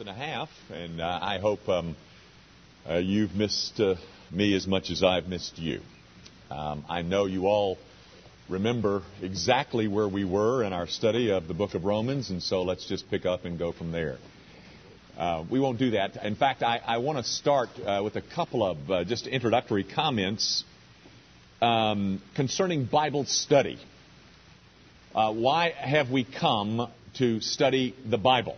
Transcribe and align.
and 0.00 0.08
a 0.08 0.12
half, 0.12 0.48
and 0.72 1.00
uh, 1.00 1.20
I 1.22 1.38
hope 1.38 1.68
um, 1.68 1.94
uh, 2.84 2.96
you've 2.96 3.36
missed 3.36 3.78
uh, 3.78 3.94
me 4.28 4.52
as 4.56 4.66
much 4.66 4.90
as 4.90 5.04
I've 5.04 5.28
missed 5.28 5.56
you. 5.56 5.82
Um, 6.50 6.84
I 6.88 7.02
know 7.02 7.26
you 7.26 7.46
all 7.46 7.78
remember 8.48 9.02
exactly 9.22 9.86
where 9.86 10.08
we 10.08 10.24
were 10.24 10.64
in 10.64 10.72
our 10.72 10.88
study 10.88 11.30
of 11.30 11.46
the 11.46 11.54
book 11.54 11.74
of 11.74 11.84
Romans, 11.84 12.30
and 12.30 12.42
so 12.42 12.64
let's 12.64 12.88
just 12.88 13.08
pick 13.08 13.24
up 13.24 13.44
and 13.44 13.56
go 13.56 13.70
from 13.70 13.92
there. 13.92 14.18
Uh, 15.16 15.44
we 15.48 15.60
won't 15.60 15.78
do 15.78 15.92
that. 15.92 16.24
In 16.24 16.34
fact, 16.34 16.64
I, 16.64 16.78
I 16.84 16.98
want 16.98 17.18
to 17.18 17.24
start 17.24 17.68
uh, 17.78 18.00
with 18.02 18.16
a 18.16 18.22
couple 18.34 18.64
of 18.68 18.90
uh, 18.90 19.04
just 19.04 19.28
introductory 19.28 19.84
comments 19.84 20.64
um, 21.62 22.20
concerning 22.34 22.86
Bible 22.86 23.26
study. 23.26 23.78
why 25.12 25.70
have 25.70 26.10
we 26.10 26.24
come 26.24 26.90
to 27.18 27.40
study 27.40 27.94
the 28.04 28.18
Bible? 28.18 28.56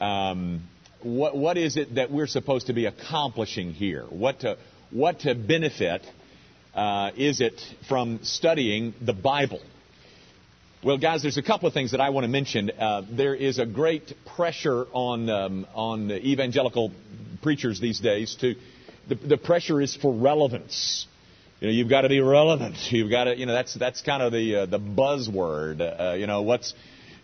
Um, 0.00 0.62
what, 1.02 1.36
what 1.36 1.56
is 1.56 1.76
it 1.76 1.94
that 1.94 2.10
we're 2.10 2.26
supposed 2.26 2.66
to 2.68 2.72
be 2.72 2.86
accomplishing 2.86 3.72
here? 3.72 4.04
What 4.04 4.40
to, 4.40 4.58
what 4.90 5.20
to 5.20 5.34
benefit 5.34 6.06
uh, 6.74 7.10
is 7.16 7.40
it 7.40 7.60
from 7.88 8.20
studying 8.22 8.94
the 9.00 9.12
Bible? 9.12 9.60
Well, 10.82 10.96
guys, 10.96 11.20
there's 11.20 11.36
a 11.36 11.42
couple 11.42 11.68
of 11.68 11.74
things 11.74 11.90
that 11.90 12.00
I 12.00 12.08
want 12.08 12.24
to 12.24 12.28
mention. 12.28 12.70
Uh, 12.70 13.02
there 13.10 13.34
is 13.34 13.58
a 13.58 13.66
great 13.66 14.14
pressure 14.34 14.86
on 14.92 15.28
um, 15.28 15.66
on 15.74 16.10
evangelical 16.10 16.90
preachers 17.42 17.80
these 17.80 18.00
days 18.00 18.34
to 18.36 18.54
the, 19.06 19.14
the 19.14 19.36
pressure 19.36 19.82
is 19.82 19.94
for 19.94 20.10
relevance. 20.10 21.06
You 21.60 21.68
know, 21.68 21.74
you've 21.74 21.90
got 21.90 22.02
to 22.02 22.08
be 22.08 22.20
relevant. 22.20 22.76
You've 22.90 23.10
got 23.10 23.24
to, 23.24 23.36
you 23.36 23.44
know, 23.44 23.52
that's 23.52 23.74
that's 23.74 24.00
kind 24.00 24.22
of 24.22 24.32
the 24.32 24.56
uh, 24.56 24.66
the 24.66 24.78
buzzword. 24.78 25.80
Uh, 25.80 26.14
you 26.14 26.26
know, 26.26 26.40
what's 26.40 26.72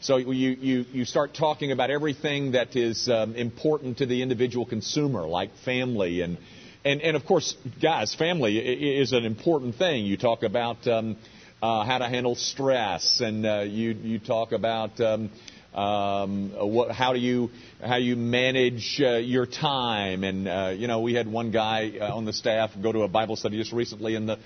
so 0.00 0.16
you, 0.18 0.32
you, 0.32 0.84
you 0.92 1.04
start 1.04 1.34
talking 1.34 1.72
about 1.72 1.90
everything 1.90 2.52
that 2.52 2.76
is 2.76 3.08
um, 3.08 3.34
important 3.34 3.98
to 3.98 4.06
the 4.06 4.22
individual 4.22 4.66
consumer, 4.66 5.26
like 5.26 5.50
family 5.64 6.20
and, 6.20 6.38
and, 6.86 7.00
and 7.02 7.16
of 7.16 7.24
course, 7.24 7.56
guys, 7.82 8.14
family 8.14 8.58
is 8.58 9.12
an 9.12 9.24
important 9.24 9.74
thing. 9.74 10.06
You 10.06 10.16
talk 10.16 10.44
about 10.44 10.86
um, 10.86 11.16
uh, 11.60 11.84
how 11.84 11.98
to 11.98 12.08
handle 12.08 12.36
stress, 12.36 13.20
and 13.20 13.44
uh, 13.44 13.64
you, 13.66 13.90
you 13.90 14.18
talk 14.20 14.52
about 14.52 15.00
um, 15.00 15.30
um, 15.74 16.52
what, 16.52 16.92
how 16.92 17.12
do 17.12 17.18
you 17.18 17.50
how 17.84 17.96
you 17.96 18.14
manage 18.14 19.00
uh, 19.02 19.16
your 19.16 19.46
time. 19.46 20.22
And 20.22 20.46
uh, 20.46 20.74
you 20.76 20.86
know, 20.86 21.00
we 21.00 21.14
had 21.14 21.26
one 21.26 21.50
guy 21.50 21.98
uh, 22.00 22.14
on 22.14 22.24
the 22.24 22.32
staff 22.32 22.70
go 22.80 22.92
to 22.92 23.02
a 23.02 23.08
Bible 23.08 23.34
study 23.34 23.58
just 23.58 23.72
recently, 23.72 24.14
and 24.14 24.28
the 24.28 24.38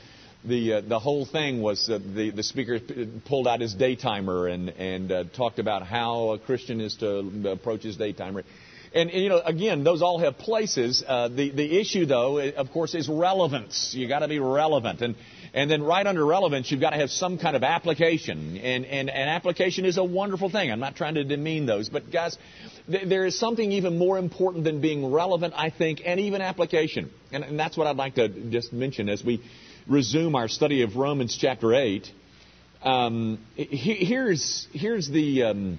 the 0.44 0.74
uh, 0.74 0.80
the 0.80 0.98
whole 0.98 1.26
thing 1.26 1.60
was 1.60 1.88
uh, 1.88 1.98
the 1.98 2.30
the 2.30 2.42
speaker 2.42 2.78
pulled 3.26 3.46
out 3.46 3.60
his 3.60 3.74
daytimer 3.74 4.52
and 4.52 4.70
and 4.70 5.12
uh, 5.12 5.24
talked 5.36 5.58
about 5.58 5.86
how 5.86 6.30
a 6.30 6.38
Christian 6.38 6.80
is 6.80 6.96
to 6.96 7.50
approach 7.50 7.82
his 7.82 7.96
daytimer. 7.96 8.44
And, 8.92 9.08
and 9.10 9.22
you 9.22 9.28
know, 9.28 9.40
again, 9.44 9.84
those 9.84 10.02
all 10.02 10.18
have 10.18 10.38
places. 10.38 11.04
Uh, 11.06 11.28
the 11.28 11.50
the 11.50 11.78
issue, 11.78 12.06
though, 12.06 12.40
of 12.40 12.72
course, 12.72 12.94
is 12.94 13.08
relevance. 13.08 13.94
You 13.94 14.08
got 14.08 14.20
to 14.20 14.28
be 14.28 14.40
relevant, 14.40 15.00
and 15.02 15.14
and 15.52 15.70
then 15.70 15.82
right 15.82 16.04
under 16.04 16.24
relevance, 16.24 16.70
you've 16.70 16.80
got 16.80 16.90
to 16.90 16.96
have 16.96 17.10
some 17.10 17.38
kind 17.38 17.54
of 17.54 17.62
application. 17.62 18.56
And 18.56 18.84
and 18.86 19.08
and 19.10 19.30
application 19.30 19.84
is 19.84 19.96
a 19.96 20.04
wonderful 20.04 20.50
thing. 20.50 20.72
I'm 20.72 20.80
not 20.80 20.96
trying 20.96 21.14
to 21.14 21.24
demean 21.24 21.66
those, 21.66 21.88
but 21.88 22.10
guys, 22.10 22.36
th- 22.90 23.08
there 23.08 23.26
is 23.26 23.38
something 23.38 23.70
even 23.72 23.96
more 23.96 24.18
important 24.18 24.64
than 24.64 24.80
being 24.80 25.12
relevant, 25.12 25.54
I 25.56 25.70
think, 25.70 26.02
and 26.04 26.18
even 26.18 26.40
application. 26.40 27.10
And, 27.30 27.44
and 27.44 27.60
that's 27.60 27.76
what 27.76 27.86
I'd 27.86 27.96
like 27.96 28.16
to 28.16 28.28
just 28.28 28.72
mention 28.72 29.08
as 29.08 29.22
we 29.22 29.40
resume 29.86 30.34
our 30.34 30.48
study 30.48 30.82
of 30.82 30.96
Romans 30.96 31.36
chapter 31.38 31.74
8, 31.74 32.10
um, 32.82 33.38
here's, 33.56 34.66
here's 34.72 35.08
the. 35.08 35.42
Um, 35.42 35.78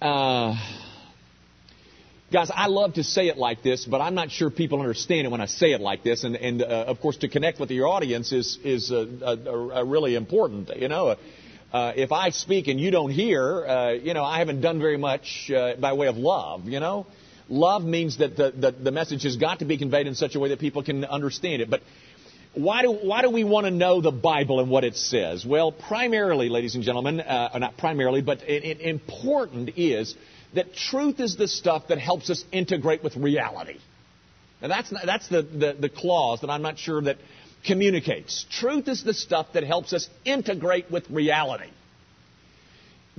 uh, 0.00 0.54
guys, 2.32 2.50
I 2.54 2.66
love 2.66 2.94
to 2.94 3.04
say 3.04 3.28
it 3.28 3.38
like 3.38 3.62
this, 3.62 3.84
but 3.84 4.00
I'm 4.00 4.14
not 4.14 4.30
sure 4.30 4.50
people 4.50 4.80
understand 4.80 5.26
it 5.26 5.30
when 5.30 5.40
I 5.40 5.46
say 5.46 5.72
it 5.72 5.80
like 5.80 6.02
this. 6.02 6.24
And, 6.24 6.36
and 6.36 6.62
uh, 6.62 6.84
of 6.86 7.00
course, 7.00 7.18
to 7.18 7.28
connect 7.28 7.60
with 7.60 7.70
your 7.70 7.88
audience 7.88 8.32
is, 8.32 8.58
is 8.64 8.90
uh, 8.90 9.06
uh, 9.24 9.84
really 9.84 10.14
important. 10.14 10.70
You 10.76 10.88
know, 10.88 11.16
uh, 11.72 11.92
if 11.96 12.12
I 12.12 12.30
speak 12.30 12.68
and 12.68 12.80
you 12.80 12.90
don't 12.90 13.10
hear, 13.10 13.66
uh, 13.66 13.92
you 13.92 14.14
know, 14.14 14.24
I 14.24 14.38
haven't 14.38 14.60
done 14.60 14.78
very 14.78 14.96
much 14.96 15.50
by 15.80 15.92
way 15.92 16.06
of 16.06 16.16
love, 16.16 16.66
you 16.66 16.80
know. 16.80 17.06
Love 17.48 17.84
means 17.84 18.18
that 18.18 18.36
the, 18.36 18.50
the, 18.50 18.72
the 18.72 18.90
message 18.90 19.22
has 19.22 19.36
got 19.36 19.60
to 19.60 19.64
be 19.64 19.78
conveyed 19.78 20.06
in 20.06 20.14
such 20.14 20.34
a 20.34 20.40
way 20.40 20.48
that 20.48 20.58
people 20.58 20.82
can 20.82 21.04
understand 21.04 21.62
it. 21.62 21.70
But 21.70 21.82
why 22.54 22.82
do, 22.82 22.92
why 22.92 23.22
do 23.22 23.30
we 23.30 23.44
want 23.44 23.66
to 23.66 23.70
know 23.70 24.00
the 24.00 24.10
Bible 24.10 24.60
and 24.60 24.70
what 24.70 24.82
it 24.82 24.96
says? 24.96 25.44
Well, 25.46 25.70
primarily, 25.70 26.48
ladies 26.48 26.74
and 26.74 26.82
gentlemen, 26.82 27.20
uh, 27.20 27.56
not 27.58 27.76
primarily, 27.76 28.20
but 28.20 28.42
it, 28.42 28.64
it 28.64 28.80
important 28.80 29.70
is 29.76 30.14
that 30.54 30.74
truth 30.74 31.20
is 31.20 31.36
the 31.36 31.46
stuff 31.46 31.88
that 31.88 31.98
helps 31.98 32.30
us 32.30 32.44
integrate 32.50 33.04
with 33.04 33.16
reality. 33.16 33.78
Now 34.60 34.68
that's, 34.68 34.90
not, 34.90 35.02
that's 35.04 35.28
the, 35.28 35.42
the, 35.42 35.76
the 35.78 35.88
clause 35.88 36.40
that 36.40 36.50
I'm 36.50 36.62
not 36.62 36.78
sure 36.78 37.00
that 37.02 37.18
communicates. 37.64 38.46
Truth 38.50 38.88
is 38.88 39.04
the 39.04 39.14
stuff 39.14 39.48
that 39.54 39.62
helps 39.62 39.92
us 39.92 40.08
integrate 40.24 40.90
with 40.90 41.08
reality 41.10 41.70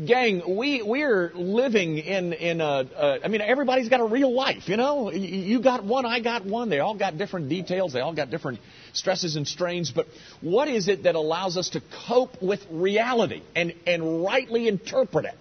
gang, 0.04 0.58
we 0.58 0.84
we're 0.84 1.32
living 1.34 1.98
in 1.98 2.34
in 2.34 2.62
a, 2.62 2.88
a. 2.96 3.26
I 3.26 3.28
mean, 3.28 3.42
everybody's 3.42 3.90
got 3.90 4.00
a 4.00 4.06
real 4.06 4.34
life, 4.34 4.68
you 4.68 4.78
know. 4.78 5.12
You 5.12 5.62
got 5.62 5.84
one, 5.84 6.06
I 6.06 6.20
got 6.20 6.46
one. 6.46 6.70
They 6.70 6.80
all 6.80 6.96
got 6.96 7.18
different 7.18 7.50
details. 7.50 7.94
They 7.94 8.02
all 8.02 8.14
got 8.14 8.30
different 8.30 8.60
stresses 8.94 9.36
and 9.36 9.48
strains. 9.48 9.92
But 9.92 10.08
what 10.42 10.68
is 10.68 10.88
it 10.88 11.04
that 11.04 11.16
allows 11.16 11.58
us 11.58 11.70
to 11.70 11.82
cope 12.08 12.42
with 12.42 12.62
reality 12.70 13.42
and 13.56 13.74
and 13.86 14.24
rightly 14.24 14.68
interpret 14.68 15.26
it? 15.26 15.36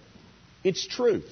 It's 0.63 0.85
truth. 0.87 1.29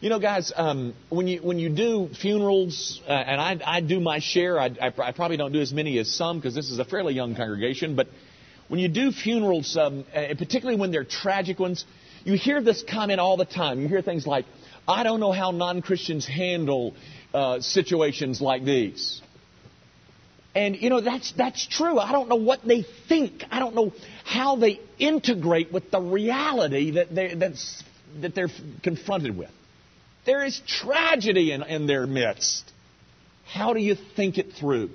You 0.00 0.10
know, 0.10 0.18
guys, 0.18 0.52
um, 0.54 0.94
when 1.08 1.26
you 1.26 1.40
when 1.40 1.58
you 1.58 1.70
do 1.70 2.08
funerals, 2.20 3.00
uh, 3.08 3.12
and 3.12 3.40
I, 3.40 3.76
I 3.76 3.80
do 3.80 3.98
my 3.98 4.18
share. 4.18 4.60
I, 4.60 4.66
I, 4.66 4.92
I 4.98 5.12
probably 5.12 5.36
don't 5.38 5.52
do 5.52 5.60
as 5.60 5.72
many 5.72 5.98
as 5.98 6.12
some 6.12 6.38
because 6.38 6.54
this 6.54 6.70
is 6.70 6.78
a 6.78 6.84
fairly 6.84 7.14
young 7.14 7.34
congregation. 7.34 7.96
But 7.96 8.08
when 8.68 8.78
you 8.78 8.88
do 8.88 9.10
funerals, 9.10 9.76
um, 9.76 10.04
uh, 10.14 10.34
particularly 10.36 10.78
when 10.78 10.90
they're 10.90 11.04
tragic 11.04 11.58
ones, 11.58 11.86
you 12.26 12.36
hear 12.36 12.60
this 12.60 12.82
comment 12.82 13.20
all 13.20 13.36
the 13.36 13.44
time. 13.44 13.80
You 13.80 13.86
hear 13.86 14.02
things 14.02 14.26
like, 14.26 14.46
I 14.88 15.04
don't 15.04 15.20
know 15.20 15.30
how 15.30 15.52
non 15.52 15.80
Christians 15.80 16.26
handle 16.26 16.94
uh, 17.32 17.60
situations 17.60 18.40
like 18.40 18.64
these. 18.64 19.22
And, 20.52 20.74
you 20.74 20.90
know, 20.90 21.00
that's, 21.00 21.32
that's 21.32 21.64
true. 21.68 22.00
I 22.00 22.10
don't 22.10 22.28
know 22.28 22.36
what 22.36 22.66
they 22.66 22.84
think. 23.08 23.44
I 23.48 23.60
don't 23.60 23.76
know 23.76 23.92
how 24.24 24.56
they 24.56 24.80
integrate 24.98 25.72
with 25.72 25.92
the 25.92 26.00
reality 26.00 26.92
that, 26.92 27.14
they, 27.14 27.34
that's, 27.34 27.84
that 28.20 28.34
they're 28.34 28.48
confronted 28.82 29.36
with. 29.36 29.50
There 30.24 30.44
is 30.44 30.60
tragedy 30.66 31.52
in, 31.52 31.62
in 31.62 31.86
their 31.86 32.08
midst. 32.08 32.64
How 33.44 33.72
do 33.72 33.78
you 33.80 33.96
think 34.16 34.38
it 34.38 34.54
through? 34.54 34.90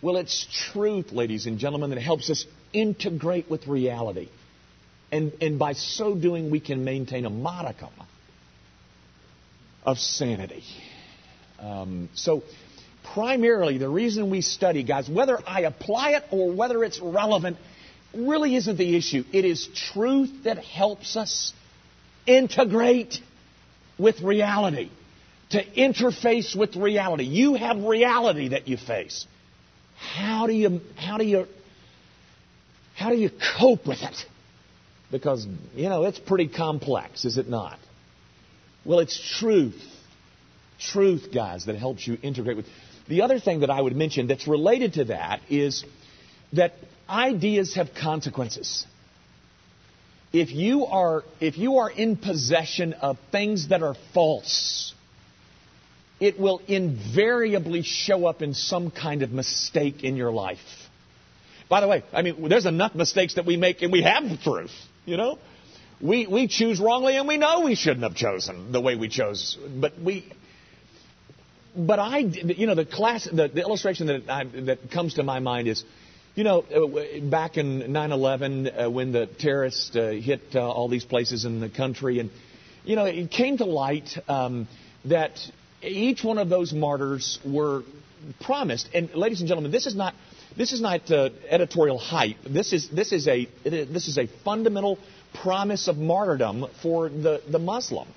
Well, 0.00 0.16
it's 0.16 0.46
truth, 0.72 1.10
ladies 1.10 1.46
and 1.46 1.58
gentlemen, 1.58 1.90
that 1.90 2.00
helps 2.00 2.30
us 2.30 2.46
integrate 2.72 3.50
with 3.50 3.66
reality. 3.66 4.28
And, 5.12 5.32
and 5.40 5.58
by 5.58 5.72
so 5.72 6.14
doing, 6.14 6.50
we 6.50 6.60
can 6.60 6.84
maintain 6.84 7.26
a 7.26 7.30
modicum 7.30 7.90
of 9.84 9.98
sanity. 9.98 10.62
Um, 11.58 12.08
so, 12.14 12.42
primarily, 13.14 13.78
the 13.78 13.88
reason 13.88 14.30
we 14.30 14.40
study, 14.40 14.82
guys, 14.82 15.08
whether 15.08 15.38
I 15.46 15.62
apply 15.62 16.12
it 16.12 16.24
or 16.30 16.52
whether 16.52 16.84
it's 16.84 17.00
relevant, 17.00 17.56
really 18.14 18.56
isn't 18.56 18.76
the 18.76 18.96
issue. 18.96 19.24
It 19.32 19.44
is 19.44 19.68
truth 19.92 20.44
that 20.44 20.58
helps 20.58 21.16
us 21.16 21.52
integrate 22.26 23.18
with 23.98 24.20
reality, 24.22 24.90
to 25.50 25.64
interface 25.72 26.56
with 26.56 26.76
reality. 26.76 27.24
You 27.24 27.54
have 27.54 27.82
reality 27.82 28.48
that 28.48 28.68
you 28.68 28.76
face. 28.76 29.26
How 29.98 30.46
do 30.46 30.52
you, 30.52 30.80
how 30.96 31.18
do 31.18 31.24
you, 31.24 31.46
how 32.94 33.10
do 33.10 33.16
you 33.16 33.30
cope 33.58 33.86
with 33.86 34.02
it? 34.02 34.24
Because, 35.10 35.46
you 35.74 35.88
know, 35.88 36.04
it's 36.04 36.18
pretty 36.18 36.48
complex, 36.48 37.24
is 37.24 37.36
it 37.36 37.48
not? 37.48 37.78
Well, 38.84 39.00
it's 39.00 39.18
truth. 39.38 39.80
Truth, 40.78 41.28
guys, 41.34 41.66
that 41.66 41.76
helps 41.76 42.06
you 42.06 42.16
integrate 42.22 42.56
with. 42.56 42.66
The 43.08 43.22
other 43.22 43.40
thing 43.40 43.60
that 43.60 43.70
I 43.70 43.80
would 43.80 43.96
mention 43.96 44.28
that's 44.28 44.46
related 44.46 44.94
to 44.94 45.04
that 45.06 45.40
is 45.50 45.84
that 46.52 46.74
ideas 47.08 47.74
have 47.74 47.88
consequences. 48.00 48.86
If 50.32 50.52
you 50.52 50.86
are, 50.86 51.24
if 51.40 51.58
you 51.58 51.78
are 51.78 51.90
in 51.90 52.16
possession 52.16 52.92
of 52.94 53.18
things 53.32 53.68
that 53.68 53.82
are 53.82 53.96
false, 54.14 54.94
it 56.20 56.38
will 56.38 56.60
invariably 56.68 57.82
show 57.82 58.26
up 58.26 58.42
in 58.42 58.54
some 58.54 58.90
kind 58.92 59.22
of 59.22 59.32
mistake 59.32 60.04
in 60.04 60.16
your 60.16 60.30
life. 60.30 60.58
By 61.68 61.80
the 61.80 61.88
way, 61.88 62.04
I 62.12 62.22
mean, 62.22 62.48
there's 62.48 62.66
enough 62.66 62.94
mistakes 62.94 63.34
that 63.34 63.46
we 63.46 63.56
make 63.56 63.82
and 63.82 63.90
we 63.90 64.02
have 64.02 64.40
truth. 64.42 64.72
You 65.04 65.16
know? 65.16 65.38
We, 66.00 66.26
we 66.26 66.48
choose 66.48 66.80
wrongly 66.80 67.16
and 67.16 67.28
we 67.28 67.36
know 67.36 67.60
we 67.60 67.74
shouldn't 67.74 68.04
have 68.04 68.14
chosen 68.14 68.72
the 68.72 68.80
way 68.80 68.96
we 68.96 69.08
chose. 69.08 69.58
But 69.78 70.00
we, 70.00 70.24
but 71.76 71.98
I, 71.98 72.18
you 72.18 72.66
know, 72.66 72.74
the 72.74 72.86
class, 72.86 73.24
the, 73.24 73.48
the 73.48 73.60
illustration 73.60 74.06
that, 74.06 74.28
I, 74.28 74.44
that 74.44 74.90
comes 74.90 75.14
to 75.14 75.22
my 75.22 75.40
mind 75.40 75.68
is, 75.68 75.84
You 76.36 76.44
know, 76.44 76.60
uh, 76.60 77.20
back 77.28 77.58
in 77.58 77.92
9 77.92 78.12
11, 78.12 78.68
uh, 78.68 78.88
when 78.88 79.10
the 79.10 79.26
terrorists 79.26 79.96
uh, 79.96 80.10
hit 80.10 80.40
uh, 80.54 80.60
all 80.60 80.88
these 80.88 81.04
places 81.04 81.44
in 81.44 81.58
the 81.58 81.68
country, 81.68 82.20
and, 82.20 82.30
you 82.84 82.94
know, 82.94 83.04
it 83.04 83.32
came 83.32 83.58
to 83.58 83.64
light 83.64 84.16
um, 84.28 84.68
that 85.06 85.40
each 85.82 86.22
one 86.22 86.38
of 86.38 86.48
those 86.48 86.72
martyrs 86.72 87.40
were 87.44 87.82
promised. 88.40 88.88
And, 88.94 89.12
ladies 89.12 89.40
and 89.40 89.48
gentlemen, 89.48 89.72
this 89.72 89.86
is 89.86 89.96
not. 89.96 90.14
This 90.56 90.72
is 90.72 90.80
not 90.80 91.10
uh, 91.10 91.30
editorial 91.48 91.98
hype. 91.98 92.36
This 92.48 92.72
is, 92.72 92.88
this, 92.88 93.12
is 93.12 93.28
a, 93.28 93.46
this 93.64 94.08
is 94.08 94.18
a 94.18 94.26
fundamental 94.44 94.98
promise 95.34 95.88
of 95.88 95.96
martyrdom 95.96 96.66
for 96.82 97.08
the, 97.08 97.42
the 97.48 97.58
Muslim. 97.58 98.08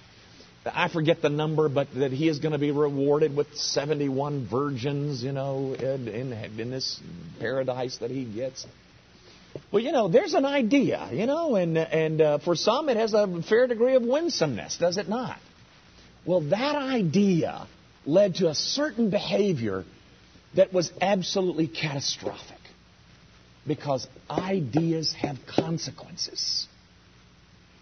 I 0.65 0.87
forget 0.87 1.21
the 1.21 1.29
number, 1.29 1.67
but 1.67 1.93
that 1.95 2.11
he 2.11 2.29
is 2.29 2.39
going 2.39 2.53
to 2.53 2.57
be 2.57 2.71
rewarded 2.71 3.35
with 3.35 3.53
71 3.55 4.47
virgins, 4.47 5.21
you 5.21 5.33
know, 5.33 5.73
in, 5.73 6.07
in 6.07 6.71
this 6.71 7.01
paradise 7.39 7.97
that 7.97 8.11
he 8.11 8.23
gets. 8.23 8.65
Well, 9.71 9.83
you 9.83 9.91
know, 9.91 10.07
there's 10.07 10.33
an 10.33 10.45
idea, 10.45 11.09
you 11.11 11.25
know, 11.25 11.55
and, 11.55 11.77
and 11.77 12.21
uh, 12.21 12.37
for 12.39 12.55
some 12.55 12.89
it 12.89 12.97
has 12.97 13.13
a 13.13 13.41
fair 13.47 13.67
degree 13.67 13.95
of 13.95 14.03
winsomeness, 14.03 14.77
does 14.77 14.97
it 14.97 15.09
not? 15.09 15.37
Well, 16.25 16.41
that 16.49 16.75
idea 16.75 17.67
led 18.05 18.35
to 18.35 18.49
a 18.49 18.55
certain 18.55 19.09
behavior 19.09 19.83
that 20.55 20.73
was 20.73 20.91
absolutely 21.01 21.67
catastrophic 21.67 22.59
because 23.65 24.07
ideas 24.29 25.13
have 25.13 25.37
consequences. 25.47 26.67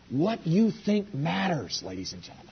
What 0.09 0.45
you 0.45 0.71
think 0.71 1.13
matters, 1.13 1.81
ladies 1.83 2.13
and 2.13 2.21
gentlemen 2.21 2.51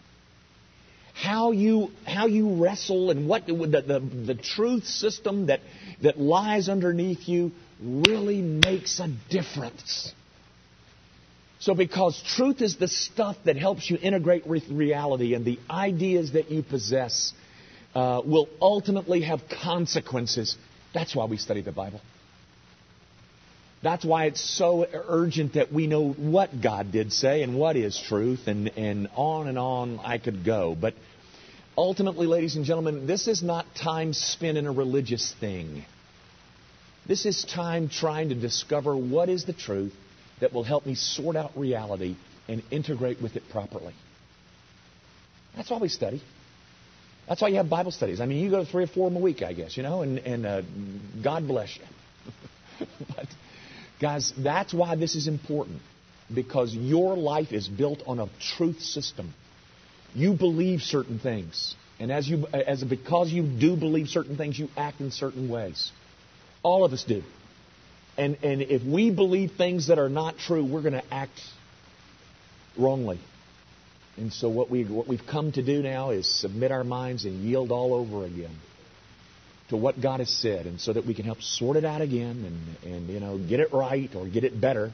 how 1.22 1.52
you, 1.52 1.92
how 2.06 2.28
you 2.28 2.64
wrestle 2.64 3.12
and 3.12 3.28
what 3.28 3.46
the, 3.46 3.54
the, 3.54 4.00
the 4.00 4.36
truth 4.36 4.86
system 4.86 5.48
that, 5.48 5.60
that 6.02 6.18
lies 6.18 6.70
underneath 6.70 7.28
you 7.28 7.52
really 7.82 8.42
makes 8.42 9.00
a 9.00 9.10
difference. 9.30 10.14
So, 11.60 11.74
because 11.74 12.22
truth 12.24 12.62
is 12.62 12.78
the 12.78 12.88
stuff 12.88 13.36
that 13.44 13.58
helps 13.58 13.90
you 13.90 13.98
integrate 14.02 14.48
with 14.48 14.70
reality, 14.70 15.34
and 15.34 15.44
the 15.44 15.60
ideas 15.70 16.32
that 16.32 16.50
you 16.52 16.64
possess 16.64 17.34
uh, 17.96 18.22
will 18.24 18.48
ultimately 18.62 19.22
have 19.22 19.42
consequences, 19.64 20.56
that's 20.94 21.16
why 21.16 21.26
we 21.26 21.38
study 21.38 21.62
the 21.62 21.72
Bible. 21.72 22.02
That's 23.82 24.04
why 24.04 24.26
it's 24.26 24.42
so 24.42 24.86
urgent 24.92 25.54
that 25.54 25.72
we 25.72 25.88
know 25.88 26.10
what 26.10 26.62
God 26.62 26.92
did 26.92 27.14
say 27.14 27.44
and 27.44 27.58
what 27.58 27.78
is 27.78 27.98
truth, 27.98 28.48
and, 28.48 28.68
and 28.78 29.08
on 29.16 29.48
and 29.48 29.58
on 29.58 30.00
I 30.00 30.18
could 30.18 30.44
go. 30.44 30.76
But 30.80 30.96
ultimately, 31.78 32.28
ladies 32.28 32.58
and 32.58 32.66
gentlemen, 32.66 33.08
this 33.08 33.28
is 33.28 33.42
not 33.42 33.66
time 33.76 34.12
spent 34.12 34.58
in 34.58 34.68
a 34.68 34.72
religious 34.72 35.34
thing. 35.40 35.86
This 37.08 37.26
is 37.26 37.46
time 37.46 37.88
trying 37.88 38.30
to 38.30 38.36
discover 38.36 38.96
what 38.96 39.30
is 39.30 39.46
the 39.46 39.54
truth 39.54 39.94
that 40.42 40.52
will 40.52 40.64
help 40.64 40.86
me 40.86 40.96
sort 40.96 41.38
out 41.38 41.58
reality 41.58 42.18
and 42.50 42.62
integrate 42.72 43.22
with 43.22 43.38
it 43.38 43.44
properly. 43.50 43.94
That's 45.56 45.70
why 45.70 45.78
we 45.78 45.88
study. 45.88 46.22
That's 47.30 47.42
why 47.42 47.48
you 47.48 47.58
have 47.58 47.70
Bible 47.70 47.92
studies. 47.92 48.20
I 48.20 48.26
mean, 48.26 48.44
you 48.44 48.50
go 48.50 48.66
three 48.66 48.84
or 48.84 48.88
four 48.88 49.08
of 49.08 49.14
them 49.14 49.22
a 49.22 49.24
week, 49.24 49.42
I 49.44 49.54
guess, 49.54 49.78
you 49.78 49.84
know, 49.84 50.02
and, 50.02 50.20
and 50.20 50.46
uh, 50.46 50.62
God 51.24 51.48
bless 51.48 51.78
you. 51.78 52.88
but 53.16 53.28
Guys, 54.00 54.32
that's 54.38 54.74
why 54.74 54.96
this 54.96 55.16
is 55.16 55.28
important. 55.28 55.82
Because 56.34 56.74
your 56.74 57.18
life 57.18 57.52
is 57.52 57.68
built 57.68 58.04
on 58.06 58.20
a 58.20 58.30
truth 58.40 58.82
system. 58.82 59.34
You 60.14 60.34
believe 60.34 60.82
certain 60.82 61.20
things. 61.20 61.76
And 62.00 62.12
as 62.12 62.28
you, 62.28 62.46
as 62.48 62.84
because 62.84 63.32
you 63.32 63.44
do 63.44 63.76
believe 63.76 64.08
certain 64.08 64.38
things, 64.38 64.58
you 64.58 64.70
act 64.78 65.02
in 65.02 65.12
certain 65.12 65.50
ways. 65.50 65.92
All 66.64 66.86
of 66.86 66.94
us 66.94 67.04
do. 67.04 67.24
And, 68.18 68.38
and 68.44 68.62
if 68.62 68.84
we 68.84 69.12
believe 69.12 69.54
things 69.58 69.88
that 69.88 70.00
are 70.00 70.10
not 70.10 70.38
true, 70.38 70.64
we're 70.64 70.82
going 70.82 70.94
to 70.94 71.14
act 71.14 71.40
wrongly. 72.78 73.20
And 74.18 74.34
so 74.34 74.50
what, 74.50 74.70
we, 74.70 74.84
what 74.84 75.08
we've 75.08 75.26
come 75.26 75.52
to 75.54 75.62
do 75.62 75.82
now 75.82 76.10
is 76.10 76.28
submit 76.28 76.72
our 76.72 76.84
minds 76.84 77.26
and 77.26 77.42
yield 77.42 77.72
all 77.72 77.94
over 77.94 78.26
again 78.26 78.56
to 79.70 79.78
what 79.78 80.02
God 80.02 80.20
has 80.20 80.30
said, 80.30 80.66
and 80.66 80.82
so 80.82 80.94
that 80.94 81.06
we 81.06 81.14
can 81.14 81.26
help 81.26 81.42
sort 81.42 81.78
it 81.78 81.86
out 81.86 82.02
again 82.02 82.44
and, 82.84 82.94
and 82.94 83.10
you 83.10 83.20
know 83.20 83.38
get 83.38 83.60
it 83.60 83.72
right 83.72 84.10
or 84.16 84.28
get 84.28 84.44
it 84.44 84.60
better. 84.60 84.92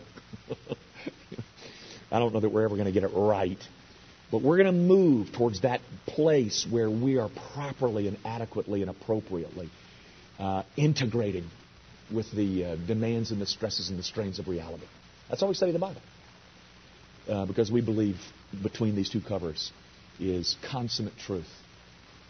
I 2.11 2.19
don't 2.19 2.33
know 2.33 2.41
that 2.41 2.49
we're 2.49 2.65
ever 2.65 2.75
going 2.75 2.85
to 2.85 2.91
get 2.91 3.03
it 3.03 3.11
right, 3.13 3.57
but 4.31 4.41
we're 4.41 4.57
going 4.57 4.67
to 4.67 4.73
move 4.73 5.31
towards 5.31 5.61
that 5.61 5.81
place 6.05 6.67
where 6.69 6.89
we 6.89 7.17
are 7.17 7.29
properly 7.53 8.07
and 8.07 8.17
adequately 8.25 8.81
and 8.81 8.91
appropriately 8.91 9.69
uh, 10.39 10.63
integrating 10.75 11.49
with 12.13 12.31
the 12.31 12.65
uh, 12.65 12.75
demands 12.75 13.31
and 13.31 13.41
the 13.41 13.45
stresses 13.45 13.89
and 13.89 13.97
the 13.97 14.03
strains 14.03 14.39
of 14.39 14.47
reality. 14.47 14.85
That's 15.29 15.41
why 15.41 15.47
we 15.47 15.55
study 15.55 15.71
the 15.71 15.79
Bible. 15.79 16.01
Uh, 17.27 17.45
because 17.45 17.71
we 17.71 17.81
believe 17.81 18.17
between 18.61 18.95
these 18.95 19.09
two 19.09 19.21
covers 19.21 19.71
is 20.19 20.55
consummate 20.69 21.17
truth. 21.17 21.49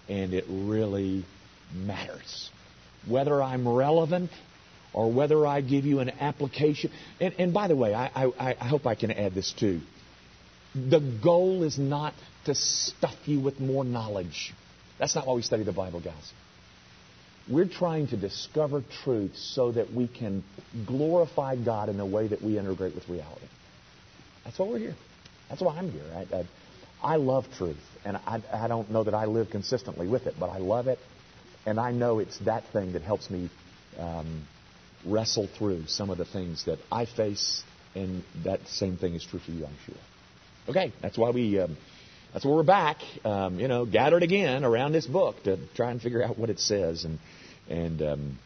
And 0.08 0.34
it 0.34 0.46
really 0.48 1.26
matters. 1.74 2.50
Whether 3.08 3.42
I'm 3.42 3.68
relevant 3.68 4.32
or 4.94 5.12
whether 5.12 5.46
I 5.46 5.62
give 5.62 5.86
you 5.86 6.00
an 6.00 6.10
application. 6.10 6.92
And, 7.20 7.36
and 7.38 7.54
by 7.54 7.68
the 7.68 7.76
way, 7.76 7.94
I, 7.94 8.32
I, 8.40 8.56
I 8.60 8.68
hope 8.68 8.88
I 8.88 8.96
can 8.96 9.12
add 9.12 9.36
this 9.36 9.52
too. 9.52 9.82
The 10.74 11.00
goal 11.00 11.64
is 11.64 11.78
not 11.78 12.14
to 12.46 12.56
stuff 12.56 13.16
you 13.26 13.40
with 13.40 13.60
more 13.60 13.84
knowledge. 13.84 14.54
That's 14.98 15.14
not 15.14 15.28
why 15.28 15.34
we 15.34 15.42
study 15.42 15.64
the 15.64 15.74
Bible, 15.74 16.00
guys. 16.00 16.34
We're 17.50 17.68
trying 17.68 18.08
to 18.08 18.18
discover 18.18 18.84
truth 19.04 19.36
so 19.36 19.72
that 19.74 19.94
we 19.94 20.08
can 20.08 20.44
glorify 20.88 21.56
God 21.56 21.90
in 21.90 21.98
the 21.98 22.06
way 22.06 22.28
that 22.28 22.42
we 22.42 22.58
integrate 22.58 22.96
with 22.96 23.08
reality. 23.08 23.46
That's 24.44 24.58
why 24.58 24.68
we're 24.68 24.80
here. 24.80 24.96
That's 25.50 25.62
why 25.62 25.78
I'm 25.78 25.92
here. 25.92 26.04
I, 26.14 26.36
I, 26.36 26.46
I 27.14 27.16
love 27.18 27.46
truth, 27.58 27.78
and 28.04 28.18
I, 28.18 28.42
I 28.52 28.68
don't 28.68 28.90
know 28.90 29.04
that 29.04 29.14
I 29.14 29.26
live 29.26 29.50
consistently 29.50 30.08
with 30.08 30.28
it, 30.28 30.36
but 30.40 30.50
I 30.50 30.58
love 30.58 30.88
it, 30.88 31.00
and 31.66 31.80
I 31.80 31.92
know 31.92 32.20
it's 32.20 32.38
that 32.40 32.64
thing 32.74 32.94
that 32.94 33.02
helps 33.02 33.30
me 33.30 33.50
um, 34.00 34.44
wrestle 35.06 35.48
through 35.48 35.88
some 35.88 36.10
of 36.10 36.18
the 36.18 36.26
things 36.26 36.66
that 36.66 36.80
I 36.92 37.06
face, 37.06 37.64
and 37.94 38.24
that 38.44 38.68
same 38.68 38.98
thing 38.98 39.14
is 39.14 39.24
true 39.24 39.40
for 39.40 39.52
you, 39.52 39.66
I'm 39.66 39.78
sure. 39.86 39.96
Okay, 40.70 40.94
that's 41.02 41.18
why 41.18 41.30
we. 41.30 41.60
Um, 41.60 41.78
that's 42.34 42.44
why 42.44 42.52
we're 42.52 42.64
back, 42.64 42.98
um, 43.24 43.62
you 43.62 43.70
know, 43.70 43.86
gathered 43.86 44.22
again 44.22 44.66
around 44.66 44.92
this 44.92 45.06
book 45.06 45.42
to 45.44 45.58
try 45.74 45.92
and 45.92 46.02
figure 46.02 46.22
out 46.22 46.38
what 46.38 46.50
it 46.50 46.60
says 46.60 47.06
and 47.06 47.18
and 47.70 48.02
um, 48.02 48.40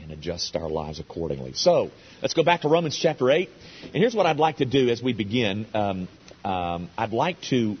and 0.00 0.10
adjust 0.12 0.56
our 0.56 0.68
lives 0.68 1.00
accordingly. 1.00 1.52
So 1.54 1.90
let's 2.22 2.34
go 2.34 2.42
back 2.42 2.62
to 2.62 2.68
Romans 2.68 2.98
chapter 3.00 3.30
eight, 3.30 3.50
and 3.82 3.94
here's 3.94 4.14
what 4.14 4.26
I'd 4.26 4.38
like 4.38 4.58
to 4.58 4.64
do 4.64 4.88
as 4.88 5.02
we 5.02 5.12
begin. 5.12 5.66
Um, 5.74 6.08
um, 6.44 6.90
I'd 6.98 7.12
like 7.12 7.40
to 7.48 7.76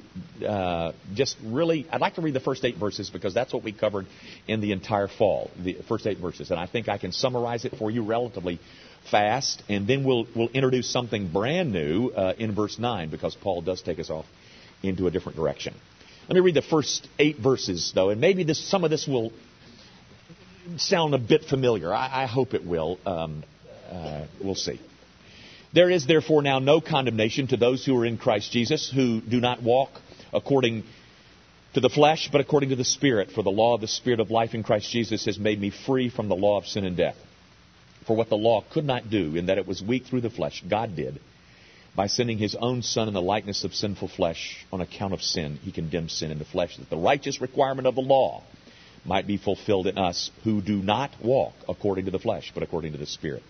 uh, 0.46 0.92
just 1.12 1.36
really, 1.44 1.86
I'd 1.92 2.00
like 2.00 2.14
to 2.14 2.22
read 2.22 2.34
the 2.34 2.40
first 2.40 2.64
eight 2.64 2.78
verses 2.78 3.10
because 3.10 3.34
that's 3.34 3.52
what 3.52 3.62
we 3.62 3.72
covered 3.72 4.06
in 4.48 4.62
the 4.62 4.72
entire 4.72 5.06
fall, 5.06 5.50
the 5.62 5.76
first 5.86 6.06
eight 6.06 6.18
verses, 6.18 6.50
and 6.50 6.58
I 6.58 6.66
think 6.66 6.88
I 6.88 6.96
can 6.96 7.12
summarize 7.12 7.66
it 7.66 7.76
for 7.76 7.90
you 7.90 8.02
relatively 8.04 8.58
fast, 9.10 9.62
and 9.68 9.86
then 9.86 10.02
we'll 10.02 10.26
we'll 10.34 10.48
introduce 10.48 10.90
something 10.90 11.28
brand 11.28 11.72
new 11.72 12.08
uh, 12.10 12.32
in 12.38 12.54
verse 12.54 12.78
nine 12.78 13.10
because 13.10 13.34
Paul 13.34 13.60
does 13.60 13.82
take 13.82 13.98
us 13.98 14.08
off 14.08 14.24
into 14.82 15.06
a 15.06 15.10
different 15.10 15.36
direction. 15.36 15.74
Let 16.28 16.34
me 16.34 16.40
read 16.40 16.54
the 16.54 16.62
first 16.62 17.06
eight 17.18 17.38
verses 17.38 17.92
though, 17.94 18.08
and 18.08 18.20
maybe 18.20 18.44
this 18.44 18.58
some 18.58 18.82
of 18.82 18.90
this 18.90 19.06
will 19.06 19.30
sound 20.76 21.14
a 21.14 21.18
bit 21.18 21.44
familiar. 21.44 21.92
I, 21.92 22.24
I 22.24 22.26
hope 22.26 22.54
it 22.54 22.64
will. 22.64 22.98
Um, 23.06 23.44
uh, 23.90 24.26
we'll 24.42 24.54
see. 24.54 24.80
There 25.72 25.90
is 25.90 26.06
therefore 26.06 26.42
now 26.42 26.60
no 26.60 26.80
condemnation 26.80 27.48
to 27.48 27.56
those 27.56 27.84
who 27.84 27.96
are 27.96 28.06
in 28.06 28.16
Christ 28.16 28.52
Jesus, 28.52 28.90
who 28.90 29.20
do 29.20 29.40
not 29.40 29.62
walk 29.62 29.90
according 30.32 30.84
to 31.74 31.80
the 31.80 31.88
flesh, 31.88 32.28
but 32.30 32.40
according 32.40 32.70
to 32.70 32.76
the 32.76 32.84
Spirit. 32.84 33.32
For 33.32 33.42
the 33.42 33.50
law 33.50 33.74
of 33.74 33.80
the 33.80 33.88
Spirit 33.88 34.20
of 34.20 34.30
life 34.30 34.54
in 34.54 34.62
Christ 34.62 34.90
Jesus 34.90 35.24
has 35.24 35.38
made 35.38 35.60
me 35.60 35.70
free 35.70 36.08
from 36.08 36.28
the 36.28 36.36
law 36.36 36.58
of 36.58 36.66
sin 36.66 36.84
and 36.84 36.96
death. 36.96 37.16
For 38.06 38.14
what 38.14 38.28
the 38.28 38.36
law 38.36 38.62
could 38.72 38.84
not 38.84 39.10
do, 39.10 39.34
in 39.36 39.46
that 39.46 39.58
it 39.58 39.66
was 39.66 39.82
weak 39.82 40.04
through 40.04 40.20
the 40.20 40.30
flesh, 40.30 40.62
God 40.68 40.94
did. 40.94 41.20
By 41.96 42.06
sending 42.06 42.38
his 42.38 42.54
own 42.54 42.82
Son 42.82 43.08
in 43.08 43.14
the 43.14 43.22
likeness 43.22 43.64
of 43.64 43.74
sinful 43.74 44.08
flesh 44.08 44.64
on 44.72 44.80
account 44.80 45.14
of 45.14 45.22
sin, 45.22 45.58
he 45.62 45.72
condemned 45.72 46.10
sin 46.10 46.30
in 46.30 46.38
the 46.38 46.44
flesh, 46.44 46.76
that 46.76 46.90
the 46.90 46.96
righteous 46.96 47.40
requirement 47.40 47.86
of 47.86 47.94
the 47.94 48.00
law 48.00 48.42
might 49.04 49.26
be 49.26 49.36
fulfilled 49.36 49.86
in 49.86 49.98
us 49.98 50.30
who 50.44 50.60
do 50.60 50.76
not 50.76 51.10
walk 51.22 51.54
according 51.68 52.06
to 52.06 52.10
the 52.10 52.18
flesh, 52.18 52.50
but 52.54 52.62
according 52.62 52.92
to 52.92 52.98
the 52.98 53.06
Spirit. 53.06 53.42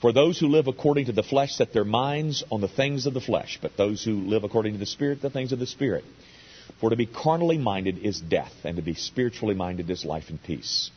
For 0.00 0.12
those 0.12 0.38
who 0.38 0.48
live 0.48 0.66
according 0.66 1.06
to 1.06 1.12
the 1.12 1.22
flesh 1.22 1.54
set 1.54 1.72
their 1.72 1.84
minds 1.84 2.42
on 2.50 2.60
the 2.60 2.68
things 2.68 3.06
of 3.06 3.14
the 3.14 3.20
flesh, 3.20 3.58
but 3.60 3.76
those 3.76 4.02
who 4.02 4.14
live 4.20 4.44
according 4.44 4.72
to 4.72 4.78
the 4.78 4.86
Spirit, 4.86 5.20
the 5.20 5.30
things 5.30 5.52
of 5.52 5.58
the 5.58 5.66
Spirit. 5.66 6.04
For 6.80 6.90
to 6.90 6.96
be 6.96 7.06
carnally 7.06 7.58
minded 7.58 7.98
is 7.98 8.20
death, 8.20 8.52
and 8.64 8.76
to 8.76 8.82
be 8.82 8.94
spiritually 8.94 9.54
minded 9.54 9.90
is 9.90 10.04
life 10.04 10.30
and 10.30 10.42
peace. 10.42 10.90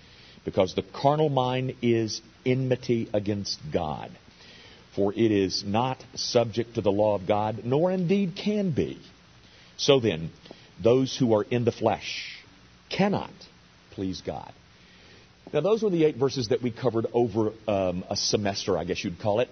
Because 0.46 0.74
the 0.74 0.84
carnal 0.84 1.30
mind 1.30 1.76
is 1.82 2.22
enmity 2.46 3.10
against 3.14 3.60
God. 3.72 4.10
For 4.96 5.12
it 5.14 5.32
is 5.32 5.64
not 5.66 6.04
subject 6.16 6.76
to 6.76 6.82
the 6.82 6.92
law 6.92 7.16
of 7.16 7.28
God, 7.28 7.62
nor 7.66 7.92
indeed 7.92 8.36
can 8.36 8.72
be. 8.72 9.00
So 9.76 10.00
then, 10.00 10.30
those 10.82 11.18
who 11.18 11.34
are 11.34 11.44
in 11.44 11.66
the 11.66 11.72
flesh 11.72 12.38
cannot 12.90 13.32
please 13.94 14.22
God. 14.26 14.52
Now, 15.52 15.62
those 15.62 15.84
were 15.84 15.90
the 15.90 16.06
eight 16.06 16.16
verses 16.16 16.48
that 16.50 16.62
we 16.62 16.72
covered 16.72 17.06
over 17.14 17.52
um, 17.68 18.04
a 18.10 18.16
semester, 18.16 18.78
I 18.78 18.86
guess 18.86 19.04
you'd 19.04 19.20
call 19.20 19.40
it. 19.40 19.50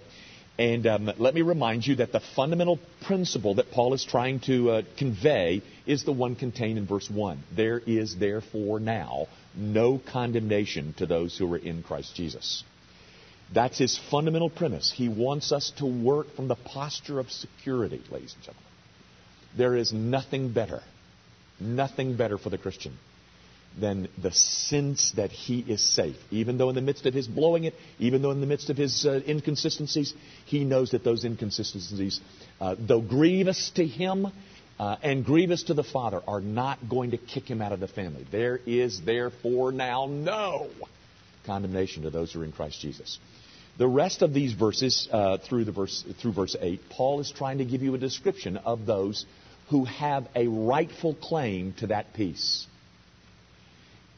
And 0.57 0.85
um, 0.85 1.11
let 1.17 1.33
me 1.33 1.41
remind 1.41 1.85
you 1.85 1.95
that 1.95 2.11
the 2.11 2.21
fundamental 2.35 2.79
principle 3.05 3.55
that 3.55 3.71
Paul 3.71 3.93
is 3.93 4.03
trying 4.03 4.41
to 4.41 4.69
uh, 4.69 4.81
convey 4.97 5.61
is 5.85 6.03
the 6.03 6.11
one 6.11 6.35
contained 6.35 6.77
in 6.77 6.85
verse 6.85 7.09
1. 7.09 7.41
There 7.55 7.79
is 7.79 8.15
therefore 8.17 8.79
now 8.79 9.27
no 9.55 9.99
condemnation 9.99 10.93
to 10.97 11.05
those 11.05 11.37
who 11.37 11.51
are 11.53 11.57
in 11.57 11.83
Christ 11.83 12.15
Jesus. 12.15 12.63
That's 13.53 13.77
his 13.77 13.99
fundamental 14.09 14.49
premise. 14.49 14.91
He 14.95 15.09
wants 15.09 15.51
us 15.51 15.71
to 15.77 15.85
work 15.85 16.35
from 16.35 16.47
the 16.47 16.55
posture 16.55 17.19
of 17.19 17.31
security, 17.31 18.01
ladies 18.09 18.33
and 18.33 18.43
gentlemen. 18.43 18.63
There 19.57 19.75
is 19.75 19.91
nothing 19.91 20.53
better, 20.53 20.81
nothing 21.59 22.15
better 22.15 22.37
for 22.37 22.49
the 22.49 22.57
Christian 22.57 22.97
than 23.79 24.09
the 24.21 24.31
sense 24.31 25.13
that 25.15 25.31
he 25.31 25.59
is 25.59 25.81
safe. 25.81 26.17
Even 26.29 26.57
though 26.57 26.69
in 26.69 26.75
the 26.75 26.81
midst 26.81 27.05
of 27.05 27.13
his 27.13 27.27
blowing 27.27 27.63
it, 27.63 27.73
even 27.99 28.21
though 28.21 28.31
in 28.31 28.41
the 28.41 28.47
midst 28.47 28.69
of 28.69 28.77
his 28.77 29.05
uh, 29.05 29.21
inconsistencies, 29.27 30.13
he 30.45 30.63
knows 30.63 30.91
that 30.91 31.03
those 31.03 31.23
inconsistencies, 31.23 32.19
uh, 32.59 32.75
though 32.79 33.01
grievous 33.01 33.71
to 33.71 33.85
him 33.85 34.27
uh, 34.77 34.95
and 35.01 35.23
grievous 35.23 35.63
to 35.63 35.73
the 35.73 35.83
Father, 35.83 36.21
are 36.27 36.41
not 36.41 36.79
going 36.89 37.11
to 37.11 37.17
kick 37.17 37.49
him 37.49 37.61
out 37.61 37.71
of 37.71 37.79
the 37.79 37.87
family. 37.87 38.25
There 38.29 38.59
is 38.65 39.01
therefore 39.01 39.71
now 39.71 40.07
no 40.07 40.69
condemnation 41.45 42.03
to 42.03 42.09
those 42.09 42.33
who 42.33 42.41
are 42.41 42.45
in 42.45 42.51
Christ 42.51 42.79
Jesus. 42.81 43.19
The 43.77 43.87
rest 43.87 44.21
of 44.21 44.33
these 44.33 44.53
verses 44.53 45.07
uh, 45.11 45.37
through, 45.37 45.63
the 45.63 45.71
verse, 45.71 46.03
through 46.21 46.33
verse 46.33 46.55
8, 46.59 46.81
Paul 46.89 47.21
is 47.21 47.31
trying 47.31 47.59
to 47.59 47.65
give 47.65 47.81
you 47.81 47.95
a 47.95 47.97
description 47.97 48.57
of 48.57 48.85
those 48.85 49.25
who 49.69 49.85
have 49.85 50.27
a 50.35 50.47
rightful 50.47 51.15
claim 51.15 51.73
to 51.79 51.87
that 51.87 52.13
peace. 52.13 52.67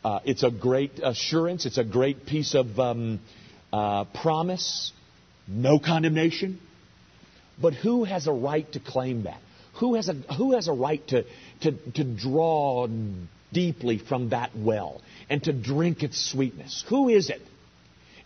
Uh, 0.04 0.20
it's 0.26 0.44
a 0.44 0.52
great 0.52 1.00
assurance. 1.02 1.66
It's 1.66 1.78
a 1.78 1.84
great 1.84 2.26
piece 2.26 2.56
of 2.56 2.78
um, 2.80 3.20
uh, 3.72 4.06
promise. 4.06 4.92
No 5.48 5.80
condemnation. 5.80 6.60
But 7.62 7.74
who 7.74 8.04
has 8.04 8.28
a 8.28 8.34
right 8.34 8.70
to 8.74 8.80
claim 8.80 9.24
that? 9.24 9.40
Who 9.80 9.96
has 9.96 10.10
a, 10.10 10.14
who 10.14 10.54
has 10.54 10.68
a 10.68 10.74
right 10.74 11.06
to, 11.08 11.26
to, 11.62 11.72
to 11.94 12.04
draw 12.04 12.88
deeply 13.52 13.98
from 13.98 14.30
that 14.30 14.52
well 14.56 15.02
and 15.30 15.42
to 15.44 15.54
drink 15.54 16.04
its 16.04 16.32
sweetness? 16.32 16.84
Who 16.90 17.10
is 17.10 17.30
it? 17.30 17.42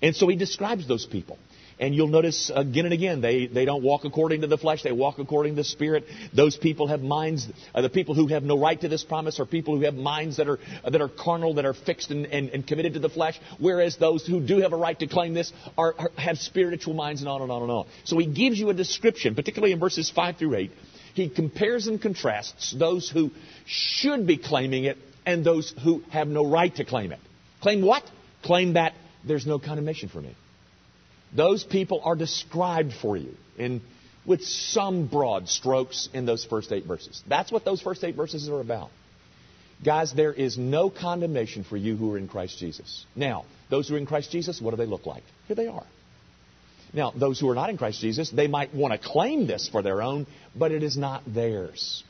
And 0.01 0.15
so 0.15 0.27
he 0.27 0.35
describes 0.35 0.87
those 0.87 1.05
people. 1.05 1.37
And 1.79 1.93
you'll 1.93 2.07
notice 2.07 2.51
again 2.53 2.85
and 2.85 2.93
again, 2.93 3.21
they, 3.21 3.45
they 3.45 3.65
don't 3.65 3.83
walk 3.83 4.03
according 4.03 4.41
to 4.41 4.47
the 4.47 4.57
flesh, 4.57 4.81
they 4.81 4.91
walk 4.91 5.19
according 5.19 5.53
to 5.53 5.57
the 5.57 5.63
Spirit. 5.63 6.05
Those 6.33 6.57
people 6.57 6.87
have 6.87 7.01
minds, 7.01 7.47
uh, 7.75 7.81
the 7.81 7.89
people 7.89 8.15
who 8.15 8.27
have 8.27 8.41
no 8.41 8.57
right 8.57 8.79
to 8.81 8.87
this 8.87 9.03
promise 9.03 9.39
are 9.39 9.45
people 9.45 9.77
who 9.77 9.83
have 9.83 9.93
minds 9.93 10.37
that 10.37 10.47
are, 10.47 10.57
uh, 10.83 10.89
that 10.89 11.01
are 11.01 11.09
carnal, 11.09 11.55
that 11.55 11.65
are 11.65 11.75
fixed 11.75 12.09
and, 12.09 12.25
and, 12.25 12.49
and, 12.49 12.65
committed 12.65 12.93
to 12.93 12.99
the 12.99 13.09
flesh, 13.09 13.39
whereas 13.59 13.97
those 13.97 14.25
who 14.25 14.39
do 14.39 14.57
have 14.61 14.73
a 14.73 14.77
right 14.77 14.97
to 14.97 15.05
claim 15.05 15.35
this 15.35 15.53
are, 15.77 15.93
are, 15.99 16.11
have 16.17 16.39
spiritual 16.39 16.95
minds 16.95 17.21
and 17.21 17.29
on 17.29 17.43
and 17.43 17.51
on 17.51 17.61
and 17.61 17.71
on. 17.71 17.85
So 18.05 18.17
he 18.17 18.25
gives 18.25 18.57
you 18.57 18.69
a 18.71 18.73
description, 18.73 19.35
particularly 19.35 19.71
in 19.71 19.79
verses 19.79 20.09
5 20.09 20.37
through 20.37 20.55
8. 20.55 20.71
He 21.13 21.29
compares 21.29 21.87
and 21.87 22.01
contrasts 22.01 22.75
those 22.77 23.09
who 23.09 23.31
should 23.65 24.25
be 24.25 24.37
claiming 24.37 24.85
it 24.85 24.97
and 25.27 25.43
those 25.43 25.73
who 25.83 26.01
have 26.09 26.27
no 26.27 26.49
right 26.49 26.75
to 26.75 26.85
claim 26.85 27.11
it. 27.11 27.19
Claim 27.61 27.83
what? 27.83 28.03
Claim 28.43 28.73
that 28.73 28.93
there's 29.23 29.45
no 29.45 29.59
condemnation 29.59 30.09
for 30.09 30.21
me. 30.21 30.35
Those 31.37 31.63
people 31.63 32.01
are 32.03 32.15
described 32.15 32.93
for 32.93 33.15
you 33.15 33.35
in, 33.57 33.81
with 34.25 34.43
some 34.43 35.05
broad 35.05 35.47
strokes 35.47 36.09
in 36.11 36.25
those 36.25 36.43
first 36.43 36.71
eight 36.71 36.85
verses. 36.85 37.21
That's 37.29 37.51
what 37.51 37.63
those 37.63 37.79
first 37.79 38.03
eight 38.03 38.15
verses 38.15 38.49
are 38.49 38.59
about. 38.59 38.89
Guys, 39.85 40.11
there 40.13 40.33
is 40.33 40.57
no 40.57 40.89
condemnation 40.89 41.63
for 41.63 41.77
you 41.77 41.95
who 41.95 42.11
are 42.13 42.17
in 42.17 42.27
Christ 42.27 42.57
Jesus. 42.57 43.05
Now, 43.15 43.45
those 43.69 43.87
who 43.87 43.93
are 43.93 43.99
in 43.99 44.07
Christ 44.07 44.31
Jesus, 44.31 44.59
what 44.59 44.71
do 44.71 44.77
they 44.77 44.87
look 44.87 45.05
like? 45.05 45.21
Here 45.45 45.55
they 45.55 45.67
are. 45.67 45.85
Now, 46.91 47.11
those 47.11 47.39
who 47.39 47.47
are 47.49 47.55
not 47.55 47.69
in 47.69 47.77
Christ 47.77 48.01
Jesus, 48.01 48.31
they 48.31 48.47
might 48.47 48.73
want 48.73 48.99
to 48.99 49.07
claim 49.07 49.45
this 49.45 49.69
for 49.69 49.83
their 49.83 50.01
own, 50.01 50.25
but 50.55 50.71
it 50.71 50.81
is 50.81 50.97
not 50.97 51.21
theirs. 51.31 52.03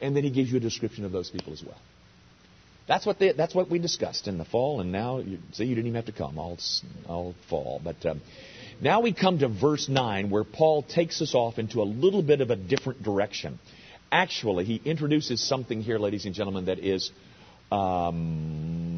And 0.00 0.16
then 0.16 0.24
he 0.24 0.30
gives 0.30 0.50
you 0.50 0.56
a 0.56 0.60
description 0.60 1.04
of 1.04 1.12
those 1.12 1.30
people 1.30 1.52
as 1.52 1.62
well. 1.62 1.78
That's 2.88 3.06
what, 3.06 3.20
they, 3.20 3.32
that's 3.32 3.54
what 3.54 3.70
we 3.70 3.78
discussed 3.78 4.26
in 4.26 4.36
the 4.36 4.44
fall, 4.44 4.80
and 4.80 4.92
now, 4.92 5.18
you, 5.18 5.38
see, 5.52 5.64
you 5.64 5.74
didn't 5.74 5.86
even 5.86 5.96
have 5.96 6.06
to 6.06 6.12
come 6.12 6.38
all, 6.38 6.58
all 7.08 7.34
fall. 7.48 7.80
But 7.82 8.04
um, 8.04 8.20
now 8.80 9.00
we 9.00 9.12
come 9.12 9.38
to 9.38 9.48
verse 9.48 9.88
9, 9.88 10.30
where 10.30 10.44
Paul 10.44 10.82
takes 10.82 11.20
us 11.22 11.34
off 11.34 11.58
into 11.58 11.80
a 11.82 11.84
little 11.84 12.22
bit 12.22 12.40
of 12.40 12.50
a 12.50 12.56
different 12.56 13.02
direction. 13.02 13.58
Actually, 14.10 14.64
he 14.64 14.80
introduces 14.84 15.42
something 15.46 15.80
here, 15.82 15.98
ladies 15.98 16.24
and 16.24 16.34
gentlemen, 16.34 16.66
that 16.66 16.78
is 16.78 17.10
um, 17.72 18.94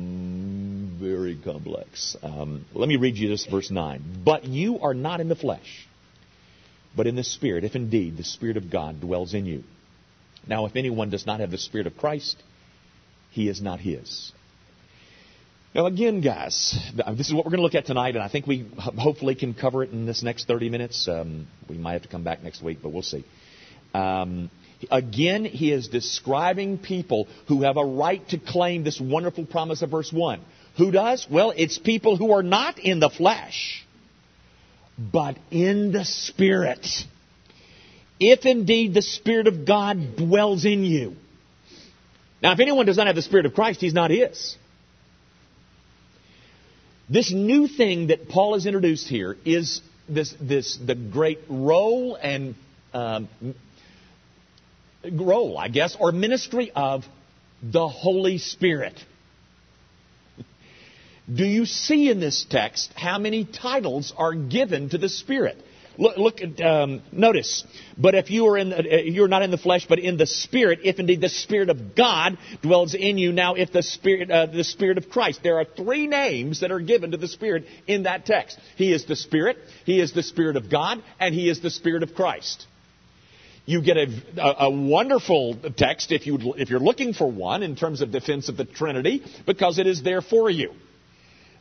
very 1.00 1.36
complex. 1.36 2.16
Um, 2.22 2.64
let 2.74 2.88
me 2.88 2.96
read 2.96 3.16
you 3.16 3.28
this 3.28 3.46
verse 3.46 3.70
9. 3.70 4.22
But 4.24 4.44
you 4.44 4.80
are 4.80 4.94
not 4.94 5.20
in 5.20 5.28
the 5.28 5.36
flesh, 5.36 5.86
but 6.94 7.06
in 7.06 7.16
the 7.16 7.24
Spirit, 7.24 7.64
if 7.64 7.74
indeed 7.74 8.16
the 8.16 8.24
Spirit 8.24 8.56
of 8.56 8.70
God 8.70 9.00
dwells 9.00 9.34
in 9.34 9.46
you. 9.46 9.64
Now, 10.46 10.66
if 10.66 10.76
anyone 10.76 11.10
does 11.10 11.26
not 11.26 11.40
have 11.40 11.50
the 11.50 11.58
Spirit 11.58 11.86
of 11.86 11.96
Christ, 11.96 12.36
he 13.30 13.48
is 13.48 13.60
not 13.60 13.80
his. 13.80 14.32
Now, 15.76 15.84
again, 15.84 16.22
guys, 16.22 16.74
this 17.18 17.28
is 17.28 17.34
what 17.34 17.44
we're 17.44 17.50
going 17.50 17.58
to 17.58 17.64
look 17.64 17.74
at 17.74 17.84
tonight, 17.84 18.14
and 18.14 18.24
I 18.24 18.28
think 18.28 18.46
we 18.46 18.66
hopefully 18.78 19.34
can 19.34 19.52
cover 19.52 19.82
it 19.82 19.90
in 19.90 20.06
this 20.06 20.22
next 20.22 20.46
30 20.46 20.70
minutes. 20.70 21.06
Um, 21.06 21.48
we 21.68 21.76
might 21.76 21.92
have 21.92 22.02
to 22.04 22.08
come 22.08 22.24
back 22.24 22.42
next 22.42 22.62
week, 22.62 22.78
but 22.82 22.94
we'll 22.94 23.02
see. 23.02 23.26
Um, 23.92 24.50
again, 24.90 25.44
he 25.44 25.70
is 25.72 25.88
describing 25.88 26.78
people 26.78 27.28
who 27.48 27.64
have 27.64 27.76
a 27.76 27.84
right 27.84 28.26
to 28.30 28.38
claim 28.38 28.84
this 28.84 28.98
wonderful 28.98 29.44
promise 29.44 29.82
of 29.82 29.90
verse 29.90 30.10
1. 30.10 30.40
Who 30.78 30.92
does? 30.92 31.26
Well, 31.30 31.52
it's 31.54 31.76
people 31.76 32.16
who 32.16 32.32
are 32.32 32.42
not 32.42 32.78
in 32.78 32.98
the 32.98 33.10
flesh, 33.10 33.86
but 34.96 35.36
in 35.50 35.92
the 35.92 36.06
Spirit. 36.06 36.88
If 38.18 38.46
indeed 38.46 38.94
the 38.94 39.02
Spirit 39.02 39.46
of 39.46 39.66
God 39.66 40.16
dwells 40.16 40.64
in 40.64 40.84
you. 40.84 41.16
Now, 42.42 42.52
if 42.52 42.60
anyone 42.60 42.86
does 42.86 42.96
not 42.96 43.08
have 43.08 43.16
the 43.16 43.20
Spirit 43.20 43.44
of 43.44 43.52
Christ, 43.52 43.82
he's 43.82 43.92
not 43.92 44.10
his. 44.10 44.56
This 47.08 47.32
new 47.32 47.68
thing 47.68 48.08
that 48.08 48.28
Paul 48.28 48.54
has 48.54 48.66
introduced 48.66 49.08
here 49.08 49.36
is 49.44 49.80
this, 50.08 50.34
this 50.40 50.76
the 50.84 50.96
great 50.96 51.38
role 51.48 52.16
and 52.20 52.56
um, 52.92 53.28
role, 55.12 55.56
I 55.56 55.68
guess, 55.68 55.96
or 55.98 56.10
ministry 56.10 56.72
of 56.74 57.04
the 57.62 57.86
Holy 57.86 58.38
Spirit. 58.38 58.98
Do 61.32 61.44
you 61.44 61.64
see 61.64 62.10
in 62.10 62.20
this 62.20 62.46
text 62.48 62.92
how 62.94 63.18
many 63.18 63.44
titles 63.44 64.12
are 64.16 64.34
given 64.34 64.90
to 64.90 64.98
the 64.98 65.08
Spirit? 65.08 65.56
Look, 65.98 66.16
look 66.16 66.60
um, 66.60 67.02
notice. 67.12 67.64
But 67.96 68.14
if 68.14 68.30
you 68.30 68.46
are 68.48 68.58
in, 68.58 68.70
the, 68.70 68.78
uh, 68.78 68.96
you're 68.98 69.28
not 69.28 69.42
in 69.42 69.50
the 69.50 69.58
flesh, 69.58 69.86
but 69.88 69.98
in 69.98 70.16
the 70.16 70.26
Spirit, 70.26 70.80
if 70.84 70.98
indeed 70.98 71.20
the 71.20 71.28
Spirit 71.28 71.70
of 71.70 71.94
God 71.94 72.38
dwells 72.62 72.94
in 72.94 73.18
you, 73.18 73.32
now 73.32 73.54
if 73.54 73.72
the 73.72 73.82
Spirit, 73.82 74.30
uh, 74.30 74.46
the 74.46 74.64
Spirit 74.64 74.98
of 74.98 75.08
Christ. 75.08 75.40
There 75.42 75.58
are 75.58 75.64
three 75.64 76.06
names 76.06 76.60
that 76.60 76.70
are 76.70 76.80
given 76.80 77.12
to 77.12 77.16
the 77.16 77.28
Spirit 77.28 77.64
in 77.86 78.04
that 78.04 78.26
text. 78.26 78.58
He 78.76 78.92
is 78.92 79.06
the 79.06 79.16
Spirit, 79.16 79.58
He 79.84 80.00
is 80.00 80.12
the 80.12 80.22
Spirit 80.22 80.56
of 80.56 80.70
God, 80.70 81.02
and 81.18 81.34
He 81.34 81.48
is 81.48 81.60
the 81.60 81.70
Spirit 81.70 82.02
of 82.02 82.14
Christ. 82.14 82.66
You 83.64 83.82
get 83.82 83.96
a, 83.96 84.06
a, 84.36 84.66
a 84.66 84.70
wonderful 84.70 85.58
text 85.76 86.12
if, 86.12 86.26
you, 86.26 86.54
if 86.56 86.70
you're 86.70 86.78
looking 86.78 87.14
for 87.14 87.30
one 87.30 87.64
in 87.64 87.74
terms 87.74 88.00
of 88.00 88.12
defense 88.12 88.48
of 88.48 88.56
the 88.56 88.64
Trinity, 88.64 89.24
because 89.44 89.78
it 89.78 89.88
is 89.88 90.02
there 90.04 90.22
for 90.22 90.48
you. 90.48 90.72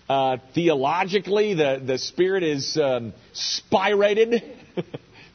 Uh, 0.07 0.37
theologically, 0.53 1.55
the, 1.55 1.81
the 1.83 1.97
Spirit 1.97 2.43
is 2.43 2.77
um, 2.77 3.13
spirated, 3.33 4.43
if 4.77 4.85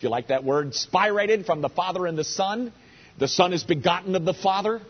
you 0.00 0.08
like 0.08 0.28
that 0.28 0.44
word, 0.44 0.72
spirated 0.72 1.44
from 1.44 1.60
the 1.60 1.68
Father 1.68 2.06
and 2.06 2.16
the 2.16 2.24
Son. 2.24 2.72
The 3.18 3.26
Son 3.26 3.52
is 3.52 3.64
begotten 3.64 4.14
of 4.14 4.24
the 4.24 4.34
Father. 4.34 4.80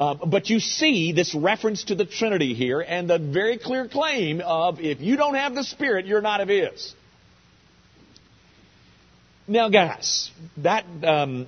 Uh, 0.00 0.14
but 0.14 0.48
you 0.48 0.60
see 0.60 1.12
this 1.12 1.34
reference 1.34 1.84
to 1.84 1.94
the 1.94 2.06
Trinity 2.06 2.54
here 2.54 2.80
and 2.80 3.10
the 3.10 3.18
very 3.18 3.58
clear 3.58 3.86
claim 3.88 4.40
of 4.40 4.80
if 4.80 5.00
you 5.00 5.16
don't 5.16 5.34
have 5.34 5.54
the 5.54 5.64
Spirit, 5.64 6.06
you're 6.06 6.20
not 6.22 6.40
of 6.40 6.48
His. 6.48 6.94
Now, 9.46 9.68
guys, 9.70 10.30
that 10.58 10.84
um, 11.02 11.46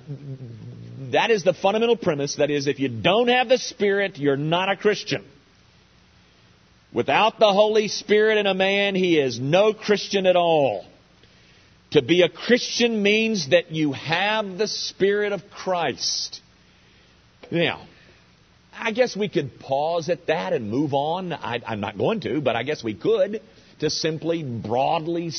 that 1.11 1.31
is 1.31 1.43
the 1.43 1.53
fundamental 1.53 1.95
premise. 1.95 2.35
That 2.35 2.49
is, 2.49 2.67
if 2.67 2.79
you 2.79 2.89
don't 2.89 3.27
have 3.27 3.47
the 3.47 3.57
Spirit, 3.57 4.17
you're 4.17 4.37
not 4.37 4.69
a 4.69 4.75
Christian. 4.75 5.23
Without 6.93 7.39
the 7.39 7.51
Holy 7.51 7.87
Spirit 7.87 8.37
in 8.37 8.47
a 8.47 8.53
man, 8.53 8.95
he 8.95 9.17
is 9.17 9.39
no 9.39 9.73
Christian 9.73 10.25
at 10.25 10.35
all. 10.35 10.85
To 11.91 12.01
be 12.01 12.21
a 12.21 12.29
Christian 12.29 13.01
means 13.01 13.49
that 13.49 13.71
you 13.71 13.93
have 13.93 14.57
the 14.57 14.67
Spirit 14.67 15.31
of 15.31 15.49
Christ. 15.49 16.41
Now, 17.49 17.85
I 18.73 18.91
guess 18.91 19.15
we 19.15 19.29
could 19.29 19.59
pause 19.59 20.09
at 20.09 20.27
that 20.27 20.53
and 20.53 20.69
move 20.69 20.93
on. 20.93 21.33
I, 21.33 21.61
am 21.65 21.81
not 21.81 21.97
going 21.97 22.21
to, 22.21 22.41
but 22.41 22.55
I 22.55 22.63
guess 22.63 22.83
we 22.83 22.93
could 22.93 23.41
to 23.79 23.89
simply 23.89 24.43
broadly 24.43 25.31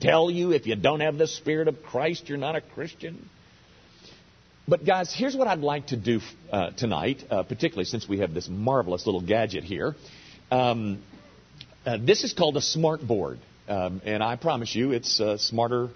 tell 0.00 0.30
you 0.30 0.52
if 0.52 0.66
you 0.66 0.74
don't 0.74 1.00
have 1.00 1.18
the 1.18 1.26
Spirit 1.26 1.68
of 1.68 1.82
Christ, 1.82 2.28
you're 2.28 2.38
not 2.38 2.56
a 2.56 2.60
Christian. 2.60 3.28
But, 4.66 4.84
guys, 4.84 5.14
here's 5.14 5.36
what 5.36 5.48
I'd 5.48 5.60
like 5.60 5.88
to 5.88 5.96
do 5.96 6.20
uh, 6.50 6.70
tonight, 6.70 7.24
uh, 7.30 7.42
particularly 7.42 7.84
since 7.84 8.08
we 8.08 8.18
have 8.18 8.34
this 8.34 8.48
marvelous 8.48 9.06
little 9.06 9.20
gadget 9.20 9.64
here. 9.64 9.94
Um, 10.50 11.02
Uh, 11.88 11.96
this 11.96 12.22
is 12.22 12.34
called 12.34 12.56
a 12.58 12.60
smart 12.60 13.00
board. 13.00 13.38
Um, 13.66 14.02
and 14.04 14.22
I 14.22 14.36
promise 14.36 14.74
you, 14.74 14.92
it's 14.92 15.20
uh, 15.20 15.38
smarter 15.38 15.88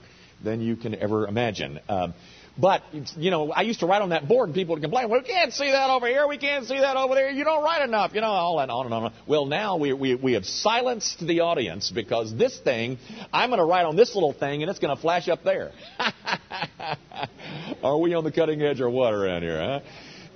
than 0.42 0.62
you 0.62 0.74
can 0.74 0.94
ever 0.94 1.26
imagine. 1.26 1.80
Um, 1.86 2.14
but, 2.58 2.82
you 3.16 3.30
know, 3.30 3.50
I 3.52 3.62
used 3.62 3.80
to 3.80 3.86
write 3.86 4.00
on 4.00 4.08
that 4.10 4.26
board 4.26 4.48
and 4.48 4.54
people 4.54 4.74
would 4.74 4.82
complain, 4.82 5.10
well, 5.10 5.20
we 5.20 5.26
can't 5.26 5.52
see 5.52 5.70
that 5.70 5.90
over 5.90 6.06
here, 6.06 6.26
we 6.26 6.38
can't 6.38 6.66
see 6.66 6.78
that 6.80 6.96
over 6.96 7.14
there, 7.14 7.30
you 7.30 7.44
don't 7.44 7.62
write 7.62 7.82
enough, 7.82 8.14
you 8.14 8.22
know, 8.22 8.26
all 8.26 8.56
that 8.58 8.70
on 8.70 8.86
and 8.86 8.94
on. 8.94 9.12
Well, 9.26 9.44
now 9.44 9.76
we, 9.76 9.92
we, 9.92 10.14
we 10.14 10.32
have 10.32 10.46
silenced 10.46 11.26
the 11.26 11.40
audience 11.40 11.90
because 11.90 12.34
this 12.34 12.58
thing, 12.58 12.98
I'm 13.32 13.50
going 13.50 13.58
to 13.58 13.64
write 13.64 13.84
on 13.84 13.96
this 13.96 14.14
little 14.14 14.32
thing 14.32 14.62
and 14.62 14.70
it's 14.70 14.80
going 14.80 14.94
to 14.94 15.00
flash 15.00 15.28
up 15.28 15.44
there. 15.44 15.72
Are 17.82 17.98
we 17.98 18.14
on 18.14 18.24
the 18.24 18.32
cutting 18.32 18.62
edge 18.62 18.80
or 18.80 18.88
what 18.88 19.12
around 19.12 19.42
here, 19.42 19.58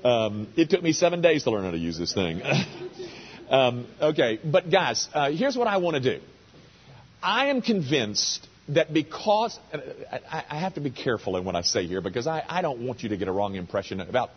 huh? 0.02 0.08
Um, 0.08 0.48
it 0.56 0.68
took 0.70 0.82
me 0.82 0.92
seven 0.92 1.22
days 1.22 1.44
to 1.44 1.50
learn 1.50 1.64
how 1.64 1.70
to 1.70 1.78
use 1.78 1.98
this 1.98 2.12
thing. 2.14 2.42
um, 3.50 3.86
okay, 4.00 4.38
but 4.44 4.70
guys, 4.70 5.08
uh, 5.14 5.30
here's 5.30 5.56
what 5.56 5.66
I 5.66 5.76
want 5.78 6.02
to 6.02 6.18
do. 6.18 6.24
I 7.22 7.46
am 7.46 7.62
convinced 7.62 8.46
that 8.68 8.92
because 8.92 9.58
I, 10.10 10.58
have 10.58 10.74
to 10.74 10.80
be 10.80 10.90
careful 10.90 11.36
in 11.36 11.44
what 11.44 11.54
I 11.54 11.62
say 11.62 11.86
here 11.86 12.00
because 12.00 12.26
I, 12.26 12.44
I 12.48 12.62
don't 12.62 12.86
want 12.86 13.02
you 13.02 13.10
to 13.10 13.16
get 13.16 13.28
a 13.28 13.32
wrong 13.32 13.54
impression 13.54 14.00
about 14.00 14.30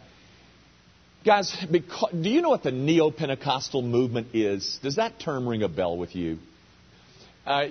guys. 1.25 1.55
Because, 1.69 2.11
do 2.13 2.29
you 2.29 2.41
know 2.41 2.49
what 2.49 2.63
the 2.63 2.71
neo-Pentecostal 2.71 3.81
movement 3.81 4.27
is? 4.33 4.79
Does 4.81 4.95
that 4.95 5.19
term 5.19 5.47
ring 5.47 5.63
a 5.63 5.69
bell 5.69 5.97
with 5.97 6.15
you? 6.15 6.37
Uh, 7.45 7.65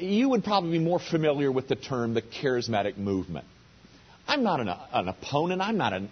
you 0.00 0.28
would 0.28 0.44
probably 0.44 0.72
be 0.72 0.84
more 0.84 0.98
familiar 0.98 1.50
with 1.50 1.68
the 1.68 1.76
term 1.76 2.12
the 2.12 2.22
charismatic 2.22 2.98
movement. 2.98 3.46
I'm 4.26 4.42
not 4.42 4.60
an, 4.60 4.68
an 4.68 5.08
opponent. 5.08 5.60
I'm 5.60 5.76
not 5.76 5.92
an 5.92 6.08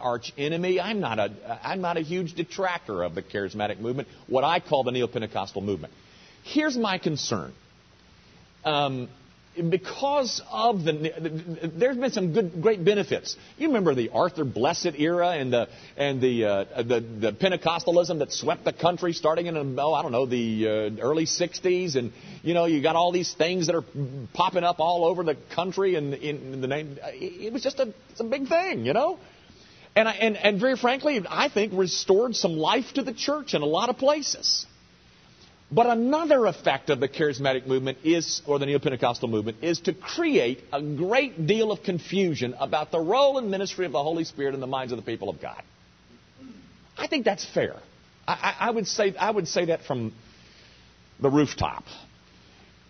arch 0.00 0.32
enemy. 0.36 0.80
I'm 0.80 1.00
not 1.00 1.18
a 1.18 1.60
I'm 1.62 1.80
not 1.80 1.96
a 1.96 2.00
huge 2.00 2.34
detractor 2.34 3.02
of 3.02 3.14
the 3.14 3.22
charismatic 3.22 3.80
movement. 3.80 4.08
What 4.26 4.44
I 4.44 4.60
call 4.60 4.84
the 4.84 4.92
neo-Pentecostal 4.92 5.62
movement. 5.62 5.92
Here's 6.42 6.76
my 6.76 6.98
concern. 6.98 7.52
Um, 8.64 9.08
because 9.54 10.42
of 10.50 10.84
the, 10.84 11.70
there's 11.74 11.96
been 11.96 12.10
some 12.10 12.32
good, 12.32 12.60
great 12.60 12.84
benefits. 12.84 13.36
You 13.56 13.68
remember 13.68 13.94
the 13.94 14.10
Arthur 14.10 14.44
Blessitt 14.44 14.98
era 14.98 15.30
and 15.30 15.52
the 15.52 15.68
and 15.96 16.20
the 16.20 16.44
uh, 16.44 16.82
the, 16.82 17.00
the 17.00 17.32
Pentecostalism 17.32 18.18
that 18.18 18.32
swept 18.32 18.64
the 18.64 18.72
country 18.72 19.12
starting 19.12 19.46
in 19.46 19.78
oh 19.78 19.92
I 19.92 20.02
don't 20.02 20.12
know 20.12 20.26
the 20.26 20.66
uh, 20.66 21.02
early 21.02 21.26
'60s, 21.26 21.94
and 21.96 22.12
you 22.42 22.54
know 22.54 22.64
you 22.64 22.82
got 22.82 22.96
all 22.96 23.12
these 23.12 23.32
things 23.34 23.66
that 23.66 23.76
are 23.76 23.84
popping 24.32 24.64
up 24.64 24.80
all 24.80 25.04
over 25.04 25.22
the 25.22 25.36
country, 25.54 25.94
and 25.94 26.14
in, 26.14 26.60
the 26.60 26.66
name 26.66 26.98
it 27.02 27.52
was 27.52 27.62
just 27.62 27.78
a 27.78 27.92
it's 28.10 28.20
a 28.20 28.24
big 28.24 28.48
thing, 28.48 28.84
you 28.84 28.92
know. 28.92 29.18
And, 29.96 30.08
I, 30.08 30.12
and 30.12 30.36
and 30.36 30.60
very 30.60 30.76
frankly, 30.76 31.24
I 31.28 31.48
think 31.48 31.72
restored 31.74 32.34
some 32.34 32.56
life 32.56 32.94
to 32.94 33.02
the 33.02 33.14
church 33.14 33.54
in 33.54 33.62
a 33.62 33.66
lot 33.66 33.88
of 33.88 33.98
places. 33.98 34.66
But 35.74 35.86
another 35.86 36.46
effect 36.46 36.88
of 36.90 37.00
the 37.00 37.08
charismatic 37.08 37.66
movement 37.66 37.98
is, 38.04 38.42
or 38.46 38.60
the 38.60 38.66
neo-Pentecostal 38.66 39.28
movement, 39.28 39.58
is 39.60 39.80
to 39.80 39.92
create 39.92 40.62
a 40.72 40.80
great 40.80 41.48
deal 41.48 41.72
of 41.72 41.82
confusion 41.82 42.54
about 42.60 42.92
the 42.92 43.00
role 43.00 43.38
and 43.38 43.50
ministry 43.50 43.84
of 43.84 43.90
the 43.90 44.02
Holy 44.02 44.22
Spirit 44.22 44.54
in 44.54 44.60
the 44.60 44.68
minds 44.68 44.92
of 44.92 44.98
the 44.98 45.04
people 45.04 45.28
of 45.28 45.40
God. 45.40 45.60
I 46.96 47.08
think 47.08 47.24
that's 47.24 47.44
fair. 47.44 47.74
I, 48.26 48.54
I, 48.60 48.70
would 48.70 48.86
say 48.86 49.16
I 49.18 49.32
would 49.32 49.48
say 49.48 49.64
that 49.66 49.82
from 49.82 50.12
the 51.20 51.28
rooftop. 51.28 51.82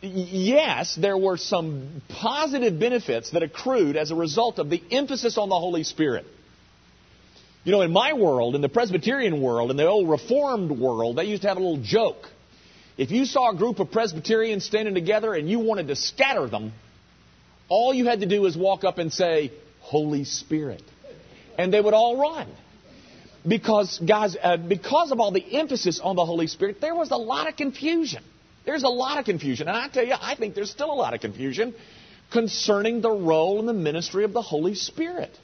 Yes, 0.03 0.95
there 0.95 1.17
were 1.17 1.39
some 1.39 2.03
positive 2.11 2.79
benefits 2.79 3.31
that 3.31 3.43
accrued 3.43 3.97
as 3.97 4.11
a 4.11 4.15
result 4.15 4.59
of 4.59 4.69
the 4.69 4.83
emphasis 4.91 5.39
on 5.39 5.49
the 5.49 5.59
Holy 5.59 5.85
Spirit. 5.85 6.27
You 7.65 7.73
know, 7.73 7.81
in 7.81 7.93
my 7.93 8.13
world, 8.13 8.55
in 8.55 8.61
the 8.61 8.69
Presbyterian 8.69 9.41
world, 9.41 9.71
in 9.71 9.79
the 9.79 9.87
old 9.87 10.07
Reformed 10.07 10.71
world, 10.71 11.17
they 11.17 11.25
used 11.25 11.43
to 11.43 11.49
have 11.49 11.57
a 11.57 11.61
little 11.61 11.83
joke 11.83 12.29
if 12.97 13.11
you 13.11 13.25
saw 13.25 13.51
a 13.51 13.57
group 13.57 13.81
of 13.81 13.91
Presbyterians 13.91 14.65
standing 14.65 14.95
together 14.95 15.35
and 15.35 15.49
you 15.49 15.59
wanted 15.59 15.89
to 15.89 15.97
scatter 15.97 16.49
them, 16.49 16.73
all 17.69 17.93
you 17.93 18.07
had 18.07 18.21
to 18.21 18.27
do 18.27 18.43
was 18.43 18.57
walk 18.57 18.85
up 18.85 18.99
and 18.99 19.13
say, 19.13 19.53
Holy 19.81 20.25
Spirit. 20.25 20.83
And 21.59 21.73
they 21.73 21.81
would 21.81 21.95
all 21.95 22.17
run. 22.17 22.49
Because, 23.47 23.99
guys, 23.99 24.37
uh, 24.41 24.57
because 24.57 25.13
of 25.13 25.21
all 25.21 25.31
the 25.31 25.57
emphasis 25.57 26.01
on 26.01 26.17
the 26.17 26.25
Holy 26.25 26.47
Spirit, 26.47 26.81
there 26.81 26.95
was 26.95 27.11
a 27.11 27.17
lot 27.17 27.49
of 27.49 27.57
confusion. 27.57 28.23
There's 28.65 28.85
a 28.85 28.89
lot 28.89 29.19
of 29.19 29.25
confusion. 29.25 29.69
And 29.69 29.77
I 29.77 29.89
tell 29.89 30.05
you, 30.05 30.15
I 30.19 30.35
think 30.35 30.55
there's 30.55 30.71
still 30.71 30.91
a 30.91 30.95
lot 30.95 31.15
of 31.15 31.21
confusion 31.21 31.75
concerning 32.33 33.01
the 33.01 33.11
role 33.11 33.59
and 33.59 33.69
the 33.69 33.75
ministry 33.75 34.25
of 34.25 34.33
the 34.33 34.41
Holy 34.41 34.75
Spirit. 34.75 35.37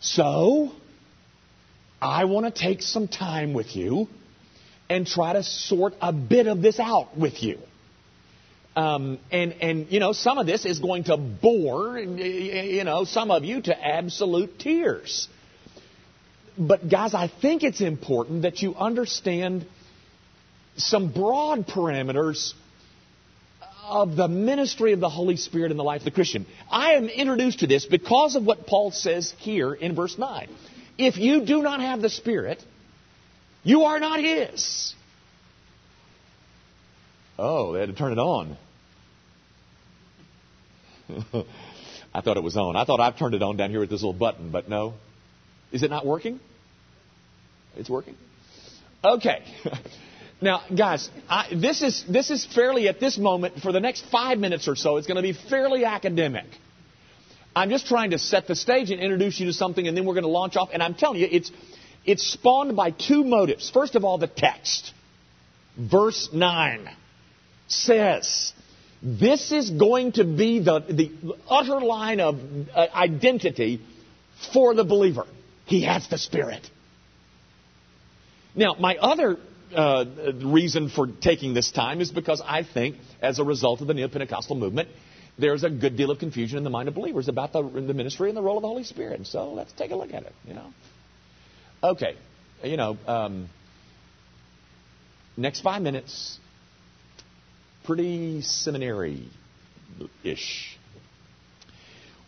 So, 0.00 0.72
I 2.00 2.24
want 2.24 2.52
to 2.52 2.60
take 2.60 2.82
some 2.82 3.06
time 3.06 3.52
with 3.52 3.76
you 3.76 4.08
and 4.92 5.06
try 5.06 5.32
to 5.32 5.42
sort 5.42 5.94
a 6.02 6.12
bit 6.12 6.46
of 6.46 6.60
this 6.60 6.78
out 6.78 7.16
with 7.16 7.42
you. 7.42 7.58
Um, 8.76 9.18
and, 9.30 9.52
and, 9.52 9.90
you 9.90 10.00
know, 10.00 10.12
some 10.12 10.36
of 10.36 10.46
this 10.46 10.66
is 10.66 10.80
going 10.80 11.04
to 11.04 11.16
bore, 11.16 11.98
you 11.98 12.84
know, 12.84 13.04
some 13.04 13.30
of 13.30 13.42
you 13.42 13.62
to 13.62 13.86
absolute 13.86 14.58
tears. 14.58 15.28
But, 16.58 16.90
guys, 16.90 17.14
I 17.14 17.28
think 17.28 17.62
it's 17.62 17.80
important 17.80 18.42
that 18.42 18.60
you 18.60 18.74
understand 18.74 19.66
some 20.76 21.10
broad 21.10 21.66
parameters 21.66 22.52
of 23.84 24.14
the 24.14 24.28
ministry 24.28 24.92
of 24.92 25.00
the 25.00 25.08
Holy 25.08 25.36
Spirit 25.36 25.70
in 25.70 25.78
the 25.78 25.84
life 25.84 26.02
of 26.02 26.04
the 26.04 26.10
Christian. 26.10 26.46
I 26.70 26.92
am 26.92 27.06
introduced 27.08 27.60
to 27.60 27.66
this 27.66 27.86
because 27.86 28.36
of 28.36 28.44
what 28.44 28.66
Paul 28.66 28.90
says 28.90 29.34
here 29.38 29.72
in 29.72 29.94
verse 29.94 30.18
9. 30.18 30.48
If 30.98 31.16
you 31.16 31.46
do 31.46 31.62
not 31.62 31.80
have 31.80 32.02
the 32.02 32.10
Spirit, 32.10 32.62
you 33.62 33.82
are 33.82 34.00
not 34.00 34.20
His. 34.20 34.94
Oh, 37.38 37.72
they 37.72 37.80
had 37.80 37.88
to 37.88 37.94
turn 37.94 38.12
it 38.12 38.18
on. 38.18 38.56
I 42.14 42.20
thought 42.20 42.36
it 42.36 42.42
was 42.42 42.56
on. 42.56 42.76
I 42.76 42.84
thought 42.84 43.00
I've 43.00 43.18
turned 43.18 43.34
it 43.34 43.42
on 43.42 43.56
down 43.56 43.70
here 43.70 43.80
with 43.80 43.90
this 43.90 44.02
little 44.02 44.12
button, 44.12 44.50
but 44.50 44.68
no. 44.68 44.94
Is 45.72 45.82
it 45.82 45.90
not 45.90 46.06
working? 46.06 46.40
It's 47.76 47.88
working? 47.88 48.16
Okay. 49.02 49.42
now, 50.40 50.62
guys, 50.76 51.08
I, 51.28 51.48
this 51.54 51.82
is 51.82 52.04
this 52.08 52.30
is 52.30 52.44
fairly 52.44 52.88
at 52.88 53.00
this 53.00 53.16
moment 53.16 53.60
for 53.60 53.72
the 53.72 53.80
next 53.80 54.04
five 54.10 54.38
minutes 54.38 54.68
or 54.68 54.76
so. 54.76 54.98
It's 54.98 55.06
going 55.06 55.16
to 55.16 55.22
be 55.22 55.32
fairly 55.32 55.84
academic. 55.84 56.46
I'm 57.54 57.70
just 57.70 57.86
trying 57.86 58.10
to 58.10 58.18
set 58.18 58.46
the 58.46 58.54
stage 58.54 58.90
and 58.90 59.00
introduce 59.00 59.38
you 59.40 59.46
to 59.46 59.52
something, 59.52 59.86
and 59.86 59.96
then 59.96 60.06
we're 60.06 60.14
going 60.14 60.24
to 60.24 60.30
launch 60.30 60.56
off. 60.56 60.70
And 60.72 60.82
I'm 60.82 60.94
telling 60.94 61.20
you, 61.20 61.28
it's 61.30 61.50
it's 62.04 62.26
spawned 62.32 62.76
by 62.76 62.90
two 62.90 63.24
motives. 63.24 63.70
First 63.70 63.94
of 63.94 64.04
all, 64.04 64.18
the 64.18 64.26
text. 64.26 64.92
Verse 65.78 66.28
9 66.32 66.88
says, 67.66 68.52
this 69.02 69.50
is 69.52 69.70
going 69.70 70.12
to 70.12 70.24
be 70.24 70.60
the, 70.60 70.80
the 70.80 71.36
utter 71.48 71.80
line 71.80 72.20
of 72.20 72.38
uh, 72.74 72.86
identity 72.94 73.80
for 74.52 74.74
the 74.74 74.84
believer. 74.84 75.26
He 75.64 75.82
has 75.82 76.06
the 76.08 76.18
Spirit. 76.18 76.68
Now, 78.54 78.74
my 78.78 78.96
other 78.96 79.38
uh, 79.74 80.04
reason 80.44 80.88
for 80.88 81.06
taking 81.06 81.54
this 81.54 81.72
time 81.72 82.00
is 82.00 82.10
because 82.10 82.42
I 82.44 82.62
think, 82.62 82.96
as 83.20 83.38
a 83.38 83.44
result 83.44 83.80
of 83.80 83.86
the 83.86 83.94
Neo 83.94 84.08
Pentecostal 84.08 84.56
movement, 84.56 84.88
there's 85.38 85.64
a 85.64 85.70
good 85.70 85.96
deal 85.96 86.10
of 86.10 86.18
confusion 86.18 86.58
in 86.58 86.64
the 86.64 86.70
mind 86.70 86.88
of 86.88 86.94
believers 86.94 87.28
about 87.28 87.52
the, 87.52 87.62
the 87.62 87.94
ministry 87.94 88.28
and 88.28 88.36
the 88.36 88.42
role 88.42 88.58
of 88.58 88.62
the 88.62 88.68
Holy 88.68 88.84
Spirit. 88.84 89.26
So 89.26 89.52
let's 89.52 89.72
take 89.72 89.90
a 89.90 89.96
look 89.96 90.12
at 90.12 90.24
it, 90.24 90.34
you 90.46 90.54
know. 90.54 90.66
Okay, 91.84 92.14
you 92.62 92.76
know, 92.76 92.96
um, 93.08 93.48
next 95.36 95.62
five 95.62 95.82
minutes, 95.82 96.38
pretty 97.82 98.40
seminary 98.42 99.28
ish. 100.22 100.78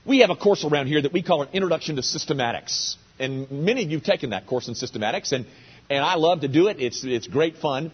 We 0.04 0.18
have 0.20 0.30
a 0.30 0.34
course 0.34 0.64
around 0.64 0.88
here 0.88 1.00
that 1.00 1.12
we 1.12 1.22
call 1.22 1.42
an 1.42 1.50
Introduction 1.52 1.94
to 1.94 2.02
Systematics. 2.02 2.96
And 3.20 3.48
many 3.48 3.84
of 3.84 3.90
you 3.92 3.98
have 3.98 4.04
taken 4.04 4.30
that 4.30 4.48
course 4.48 4.66
in 4.66 4.74
systematics, 4.74 5.30
and, 5.30 5.46
and 5.88 6.04
I 6.04 6.16
love 6.16 6.40
to 6.40 6.48
do 6.48 6.66
it. 6.66 6.80
It's, 6.80 7.04
it's 7.04 7.28
great 7.28 7.58
fun. 7.58 7.92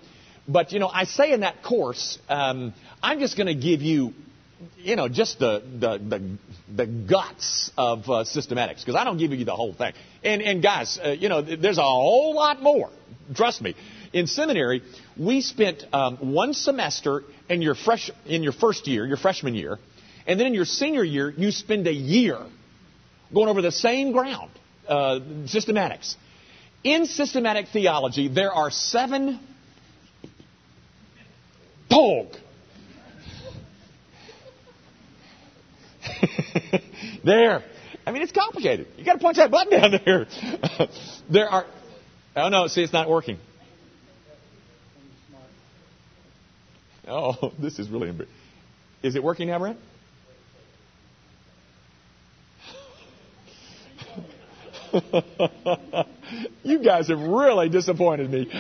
But, 0.48 0.72
you 0.72 0.78
know, 0.78 0.88
I 0.88 1.04
say 1.04 1.30
in 1.32 1.40
that 1.40 1.62
course, 1.62 2.18
um, 2.30 2.72
I'm 3.02 3.20
just 3.20 3.36
going 3.36 3.48
to 3.48 3.54
give 3.54 3.82
you 3.82 4.14
you 4.76 4.96
know, 4.96 5.08
just 5.08 5.38
the, 5.38 5.62
the, 5.78 5.98
the, 5.98 6.38
the 6.74 6.86
guts 6.86 7.70
of 7.76 8.00
uh, 8.04 8.24
systematics, 8.24 8.80
because 8.80 8.94
I 8.94 9.04
don't 9.04 9.18
give 9.18 9.32
you 9.32 9.44
the 9.44 9.54
whole 9.54 9.72
thing. 9.72 9.92
And, 10.22 10.42
and 10.42 10.62
guys, 10.62 10.98
uh, 11.02 11.10
you 11.10 11.28
know, 11.28 11.42
there's 11.42 11.78
a 11.78 11.82
whole 11.82 12.34
lot 12.34 12.62
more. 12.62 12.90
Trust 13.34 13.62
me. 13.62 13.74
In 14.12 14.26
seminary, 14.26 14.82
we 15.16 15.40
spent 15.40 15.84
um, 15.92 16.32
one 16.32 16.52
semester 16.52 17.22
in 17.48 17.62
your, 17.62 17.74
fresh, 17.74 18.10
in 18.26 18.42
your 18.42 18.52
first 18.52 18.86
year, 18.86 19.06
your 19.06 19.16
freshman 19.16 19.54
year, 19.54 19.78
and 20.26 20.38
then 20.38 20.48
in 20.48 20.54
your 20.54 20.64
senior 20.64 21.04
year, 21.04 21.30
you 21.30 21.50
spend 21.50 21.86
a 21.86 21.92
year 21.92 22.38
going 23.32 23.48
over 23.48 23.62
the 23.62 23.72
same 23.72 24.12
ground, 24.12 24.50
uh, 24.88 25.20
systematics. 25.44 26.16
In 26.82 27.06
systematic 27.06 27.68
theology, 27.68 28.28
there 28.28 28.52
are 28.52 28.70
seven 28.70 29.38
dog 31.88 32.36
there. 37.24 37.62
I 38.06 38.12
mean, 38.12 38.22
it's 38.22 38.32
complicated. 38.32 38.88
You 38.96 39.04
got 39.04 39.14
to 39.14 39.18
punch 39.18 39.36
that 39.36 39.50
button 39.50 39.78
down 39.78 40.00
there. 40.04 40.26
there 41.30 41.48
are. 41.48 41.66
Oh 42.36 42.48
no, 42.48 42.66
see, 42.66 42.82
it's 42.82 42.92
not 42.92 43.08
working. 43.08 43.38
Oh, 47.06 47.52
this 47.58 47.78
is 47.78 47.88
really. 47.88 48.12
Is 49.02 49.16
it 49.16 49.22
working 49.22 49.48
now, 49.48 49.58
Brent? 49.58 49.78
you 56.62 56.82
guys 56.82 57.08
have 57.08 57.20
really 57.20 57.68
disappointed 57.68 58.28
me. 58.30 58.50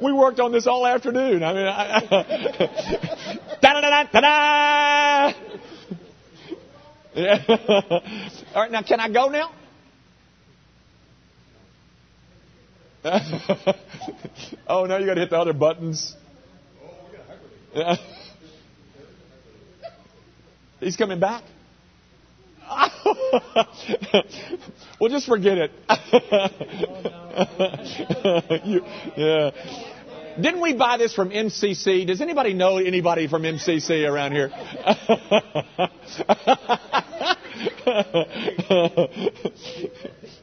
we 0.00 0.12
worked 0.12 0.40
on 0.40 0.52
this 0.52 0.66
all 0.66 0.86
afternoon. 0.86 1.42
I 1.42 1.52
mean, 1.54 1.66
I, 1.66 2.00
all 7.16 8.02
right, 8.56 8.70
now 8.72 8.82
can 8.82 8.98
I 8.98 9.08
go 9.08 9.28
now? 9.28 9.52
oh 14.66 14.86
no, 14.86 14.98
you 14.98 15.06
got 15.06 15.14
to 15.14 15.20
hit 15.20 15.30
the 15.30 15.38
other 15.38 15.52
buttons. 15.52 16.16
He's 20.80 20.96
coming 20.96 21.20
back. 21.20 21.44
well, 24.98 25.10
just 25.10 25.26
forget 25.26 25.58
it. 25.58 25.70
you, 28.64 28.82
yeah. 29.16 29.50
Didn't 30.40 30.60
we 30.60 30.74
buy 30.74 30.96
this 30.96 31.14
from 31.14 31.30
MCC? 31.30 32.06
Does 32.06 32.20
anybody 32.20 32.54
know 32.54 32.78
anybody 32.78 33.28
from 33.28 33.42
MCC 33.42 34.08
around 34.08 34.32
here? 34.32 34.48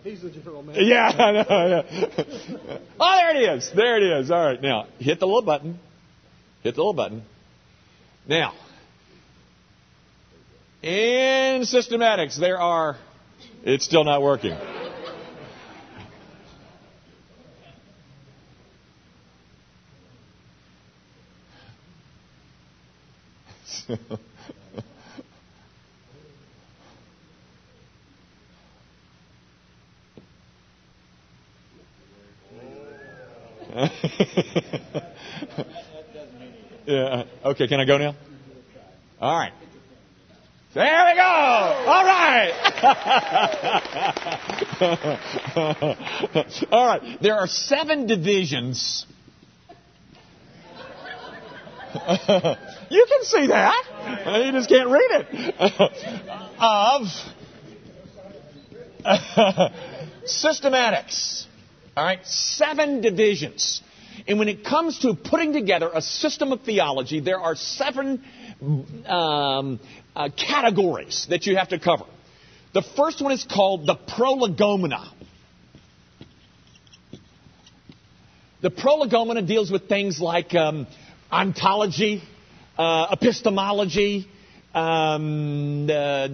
He's 0.04 0.22
the 0.22 0.30
general 0.30 0.64
manager. 0.64 0.82
Yeah, 0.82 1.08
I 1.08 1.32
know. 1.32 1.46
Yeah. 1.50 2.78
Oh, 3.00 3.18
there 3.18 3.36
it 3.36 3.58
is. 3.58 3.72
There 3.76 3.98
it 3.98 4.04
is. 4.22 4.32
All 4.32 4.46
right, 4.46 4.62
now 4.62 4.88
hit 5.00 5.20
the 5.20 5.26
little 5.26 5.42
button. 5.42 5.80
Hit 6.64 6.76
the 6.76 6.82
little 6.82 6.94
button. 6.94 7.24
Now, 8.28 8.54
in 10.82 11.62
systematics, 11.62 12.40
there 12.40 12.60
are. 12.60 12.98
It's 13.64 13.86
still 13.86 14.04
not 14.04 14.22
working. 14.22 14.58
yeah. 36.86 37.24
Okay, 37.46 37.68
can 37.68 37.82
I 37.82 37.86
go 37.86 37.98
now? 37.98 38.16
All 39.20 39.38
right. 39.38 39.52
There 40.74 41.06
we 41.06 41.16
go. 41.16 41.22
All 41.22 42.06
right. 42.06 42.54
All 46.72 46.88
right. 46.88 47.22
There 47.22 47.36
are 47.36 47.48
seven 47.48 48.08
divisions. 48.08 49.06
you 52.92 53.06
can 53.08 53.24
see 53.24 53.48
that. 53.48 54.44
You 54.46 54.52
just 54.52 54.70
can't 54.70 54.90
read 54.90 55.12
it. 55.12 55.28
of 56.60 57.08
systematics. 60.26 61.46
All 61.96 62.04
right. 62.04 62.26
Seven 62.26 63.02
divisions. 63.02 63.82
And 64.28 64.38
when 64.40 64.50
it 64.50 64.66
comes 64.66 65.00
to 65.00 65.14
putting 65.16 65.54
together 65.54 65.90
a 65.94 66.02
system 66.02 66.52
of 66.52 66.62
theology, 66.62 67.22
there 67.22 67.40
are 67.40 67.56
seven 67.56 68.24
um, 69.08 69.80
uh, 70.16 70.30
categories 70.38 71.28
that 71.30 71.46
you 71.46 71.56
have 71.56 71.70
to 71.70 71.80
cover. 71.80 72.06
The 72.74 72.84
first 72.96 73.22
one 73.22 73.32
is 73.32 73.44
called 73.44 73.88
the 73.88 73.96
prolegomena. 73.96 75.12
The 78.62 78.70
prolegomena 78.70 79.42
deals 79.42 79.72
with 79.72 79.90
things 79.90 80.20
like 80.20 80.54
um, 80.54 80.88
ontology, 81.32 82.22
uh, 82.78 83.08
epistemology, 83.12 84.28
um, 84.74 85.90
uh, 85.90 86.28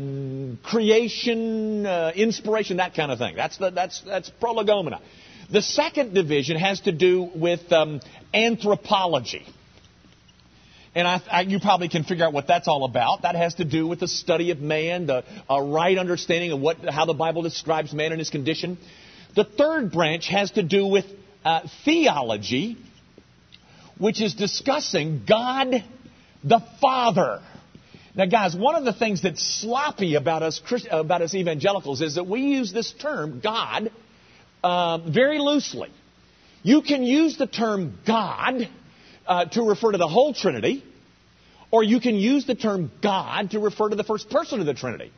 creation, 0.63 1.85
uh, 1.85 2.11
inspiration, 2.15 2.77
that 2.77 2.95
kind 2.95 3.11
of 3.11 3.17
thing. 3.17 3.35
That's 3.35 3.57
the, 3.57 3.71
that's 3.71 4.01
that's 4.01 4.29
prolegomena. 4.29 5.01
The 5.49 5.61
second 5.61 6.13
division 6.13 6.57
has 6.57 6.81
to 6.81 6.91
do 6.91 7.29
with 7.33 7.71
um, 7.71 8.01
anthropology. 8.33 9.45
And 10.93 11.07
I, 11.07 11.21
I, 11.31 11.41
you 11.41 11.59
probably 11.59 11.89
can 11.89 12.03
figure 12.03 12.25
out 12.25 12.33
what 12.33 12.47
that's 12.47 12.67
all 12.67 12.83
about. 12.83 13.21
That 13.21 13.35
has 13.35 13.55
to 13.55 13.65
do 13.65 13.87
with 13.87 13.99
the 13.99 14.07
study 14.07 14.51
of 14.51 14.59
man, 14.59 15.05
the 15.05 15.23
a 15.49 15.63
right 15.63 15.97
understanding 15.97 16.51
of 16.51 16.59
what, 16.59 16.77
how 16.89 17.05
the 17.05 17.13
Bible 17.13 17.43
describes 17.43 17.93
man 17.93 18.11
and 18.11 18.19
his 18.19 18.29
condition. 18.29 18.77
The 19.35 19.43
third 19.43 19.91
branch 19.91 20.27
has 20.29 20.51
to 20.51 20.63
do 20.63 20.87
with 20.87 21.05
uh, 21.45 21.67
theology, 21.85 22.77
which 23.99 24.21
is 24.21 24.33
discussing 24.33 25.21
God 25.27 25.83
the 26.47 26.61
Father. 26.81 27.41
Now, 28.15 28.25
guys, 28.25 28.55
one 28.55 28.75
of 28.75 28.83
the 28.83 28.93
things 28.93 29.21
that's 29.21 29.43
sloppy 29.61 30.15
about 30.15 30.41
us 30.41 30.61
about 30.89 31.21
us 31.21 31.35
evangelicals 31.35 32.01
is 32.01 32.15
that 32.15 32.25
we 32.25 32.41
use 32.41 32.73
this 32.73 32.91
term 32.93 33.41
God 33.43 33.91
uh, 34.63 34.97
very 34.97 35.39
loosely. 35.39 35.89
You 36.63 36.81
can 36.81 37.03
use 37.03 37.37
the 37.37 37.47
term 37.47 37.99
God 38.05 38.67
uh, 39.27 39.45
to 39.45 39.61
refer 39.61 39.91
to 39.91 39.97
the 39.97 40.07
whole 40.07 40.33
Trinity, 40.33 40.83
or 41.69 41.83
you 41.83 41.99
can 41.99 42.15
use 42.15 42.45
the 42.47 42.55
term 42.55 42.91
God 43.03 43.51
to 43.51 43.59
refer 43.59 43.89
to 43.89 43.95
the 43.95 44.03
first 44.03 44.29
person 44.29 44.59
of 44.59 44.65
the 44.65 44.73
Trinity. 44.73 45.11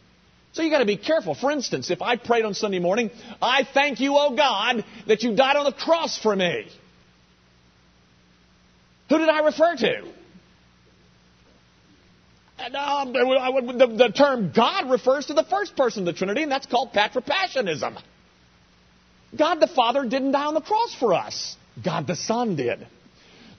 So 0.51 0.63
you 0.63 0.69
got 0.69 0.79
to 0.79 0.85
be 0.85 0.97
careful. 0.97 1.35
For 1.35 1.51
instance, 1.51 1.91
if 1.91 2.01
I 2.01 2.17
prayed 2.17 2.43
on 2.43 2.53
Sunday 2.53 2.79
morning, 2.79 3.11
I 3.41 3.67
thank 3.71 3.99
you, 3.99 4.17
O 4.17 4.35
God, 4.35 4.83
that 5.07 5.23
you 5.23 5.35
died 5.35 5.55
on 5.55 5.63
the 5.63 5.71
cross 5.71 6.19
for 6.19 6.35
me. 6.35 6.67
Who 9.09 9.19
did 9.19 9.29
I 9.29 9.39
refer 9.39 9.75
to? 9.75 10.18
Uh, 12.59 13.05
the, 13.05 13.95
the 13.97 14.13
term 14.15 14.51
God 14.55 14.89
refers 14.89 15.27
to 15.27 15.33
the 15.33 15.43
first 15.43 15.75
person 15.75 16.07
of 16.07 16.13
the 16.13 16.17
Trinity, 16.17 16.43
and 16.43 16.51
that's 16.51 16.65
called 16.65 16.93
patripassionism. 16.93 18.01
God 19.37 19.59
the 19.59 19.67
Father 19.67 20.07
didn't 20.07 20.31
die 20.31 20.45
on 20.45 20.53
the 20.53 20.61
cross 20.61 20.95
for 20.95 21.13
us. 21.13 21.55
God 21.83 22.07
the 22.07 22.15
Son 22.15 22.55
did. 22.55 22.87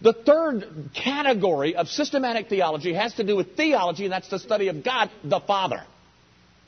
The 0.02 0.12
third 0.12 0.90
category 0.94 1.76
of 1.76 1.88
systematic 1.88 2.48
theology 2.48 2.94
has 2.94 3.14
to 3.14 3.24
do 3.24 3.36
with 3.36 3.56
theology, 3.56 4.04
and 4.04 4.12
that's 4.12 4.28
the 4.28 4.38
study 4.38 4.68
of 4.68 4.84
God 4.84 5.10
the 5.22 5.40
Father. 5.40 5.82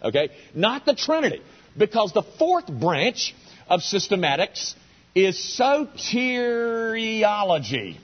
Okay? 0.03 0.29
Not 0.55 0.85
the 0.85 0.95
Trinity. 0.95 1.41
Because 1.77 2.13
the 2.13 2.25
fourth 2.39 2.67
branch 2.67 3.35
of 3.69 3.81
systematics 3.81 4.75
is 5.15 5.37
soteriology. 5.59 7.97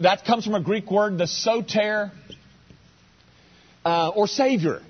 That 0.00 0.24
comes 0.24 0.44
from 0.44 0.54
a 0.54 0.60
Greek 0.60 0.88
word, 0.90 1.18
the 1.18 1.26
soter, 1.26 2.12
uh, 3.84 4.08
or 4.08 4.26
Savior. 4.26 4.82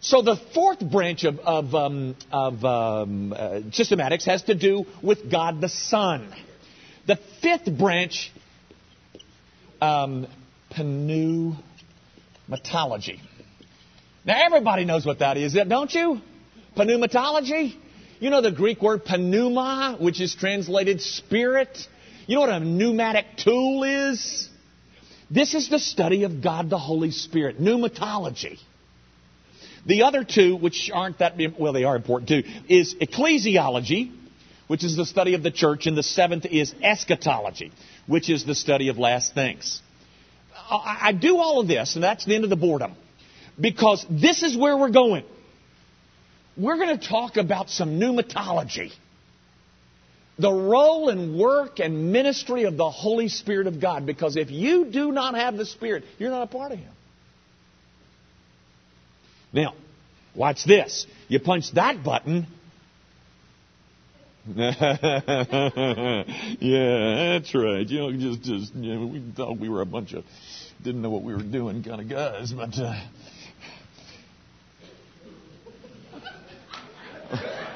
So 0.00 0.22
the 0.22 0.36
fourth 0.54 0.80
branch 0.80 1.24
of, 1.24 1.38
of, 1.40 1.74
um, 1.74 2.16
of 2.30 2.64
um, 2.64 3.32
uh, 3.32 3.36
systematics 3.70 4.24
has 4.26 4.42
to 4.44 4.54
do 4.54 4.86
with 5.02 5.30
God 5.30 5.60
the 5.60 5.68
Son. 5.68 6.32
The 7.06 7.18
fifth 7.40 7.76
branch, 7.76 8.32
um, 9.80 10.26
pneumatology. 10.72 11.60
Now, 14.24 14.44
everybody 14.44 14.84
knows 14.84 15.06
what 15.06 15.20
that 15.20 15.36
is, 15.36 15.56
don't 15.68 15.92
you? 15.92 16.20
Pneumatology? 16.76 17.74
You 18.18 18.30
know 18.30 18.40
the 18.40 18.50
Greek 18.50 18.80
word 18.82 19.02
pneuma, 19.06 19.96
which 20.00 20.20
is 20.20 20.34
translated 20.34 21.00
spirit? 21.00 21.78
You 22.26 22.36
know 22.36 22.40
what 22.40 22.50
a 22.50 22.60
pneumatic 22.60 23.26
tool 23.36 23.84
is? 23.84 24.48
This 25.30 25.54
is 25.54 25.68
the 25.68 25.78
study 25.78 26.24
of 26.24 26.42
God 26.42 26.70
the 26.70 26.78
Holy 26.78 27.10
Spirit, 27.10 27.60
pneumatology. 27.60 28.58
The 29.84 30.02
other 30.02 30.24
two, 30.24 30.56
which 30.56 30.90
aren't 30.92 31.18
that, 31.18 31.34
well, 31.58 31.72
they 31.72 31.84
are 31.84 31.96
important 31.96 32.28
too, 32.28 32.42
is 32.68 32.94
ecclesiology, 32.94 34.12
which 34.66 34.84
is 34.84 34.96
the 34.96 35.06
study 35.06 35.34
of 35.34 35.42
the 35.42 35.50
church, 35.50 35.86
and 35.86 35.96
the 35.96 36.02
seventh 36.02 36.44
is 36.46 36.74
eschatology, 36.82 37.72
which 38.06 38.28
is 38.28 38.44
the 38.44 38.54
study 38.54 38.88
of 38.88 38.98
last 38.98 39.34
things. 39.34 39.80
I 40.68 41.12
do 41.12 41.36
all 41.38 41.60
of 41.60 41.68
this, 41.68 41.94
and 41.94 42.02
that's 42.02 42.24
the 42.24 42.34
end 42.34 42.44
of 42.44 42.50
the 42.50 42.56
boredom, 42.56 42.94
because 43.60 44.04
this 44.10 44.42
is 44.42 44.56
where 44.56 44.76
we're 44.76 44.90
going. 44.90 45.24
We're 46.56 46.78
going 46.78 46.98
to 46.98 47.08
talk 47.08 47.36
about 47.36 47.70
some 47.70 48.00
pneumatology. 48.00 48.92
The 50.38 50.52
role 50.52 51.08
and 51.08 51.38
work 51.38 51.80
and 51.80 52.12
ministry 52.12 52.64
of 52.64 52.76
the 52.76 52.90
Holy 52.90 53.28
Spirit 53.28 53.66
of 53.66 53.80
God, 53.80 54.04
because 54.04 54.36
if 54.36 54.50
you 54.50 54.86
do 54.86 55.10
not 55.10 55.34
have 55.34 55.56
the 55.56 55.64
Spirit, 55.64 56.04
you're 56.18 56.30
not 56.30 56.42
a 56.42 56.46
part 56.46 56.72
of 56.72 56.78
Him. 56.78 56.92
Now, 59.52 59.74
watch 60.34 60.64
this. 60.64 61.06
You 61.28 61.40
punch 61.40 61.72
that 61.72 62.04
button, 62.04 62.46
yeah, 64.54 64.72
that's 66.60 67.52
right. 67.52 67.84
You 67.88 67.98
know, 67.98 68.12
just, 68.12 68.42
just, 68.42 68.74
you 68.76 68.94
know, 68.94 69.06
we 69.06 69.20
thought 69.34 69.58
we 69.58 69.68
were 69.68 69.80
a 69.80 69.86
bunch 69.86 70.12
of 70.12 70.24
didn't 70.84 71.02
know 71.02 71.10
what 71.10 71.24
we 71.24 71.34
were 71.34 71.42
doing 71.42 71.82
kind 71.82 72.00
of 72.00 72.08
guys, 72.08 72.52
but. 72.52 72.78
Uh, 72.78 72.94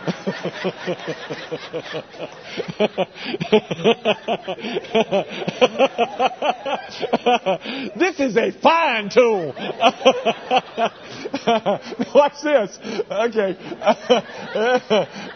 this 7.96 8.18
is 8.18 8.36
a 8.36 8.50
fine 8.50 9.10
tool. 9.10 9.54
Watch 12.14 12.40
this. 12.42 12.78
Okay. 13.10 13.58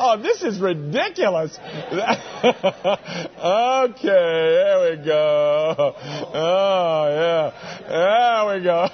Oh, 0.00 0.16
this 0.16 0.44
is 0.44 0.60
ridiculous. 0.60 1.58
okay, 1.58 2.46
there 4.04 4.90
we 4.90 5.04
go. 5.04 5.94
Oh, 6.34 7.04
yeah. 7.10 7.50
There 7.88 8.46
we 8.54 8.62
go. 8.62 8.88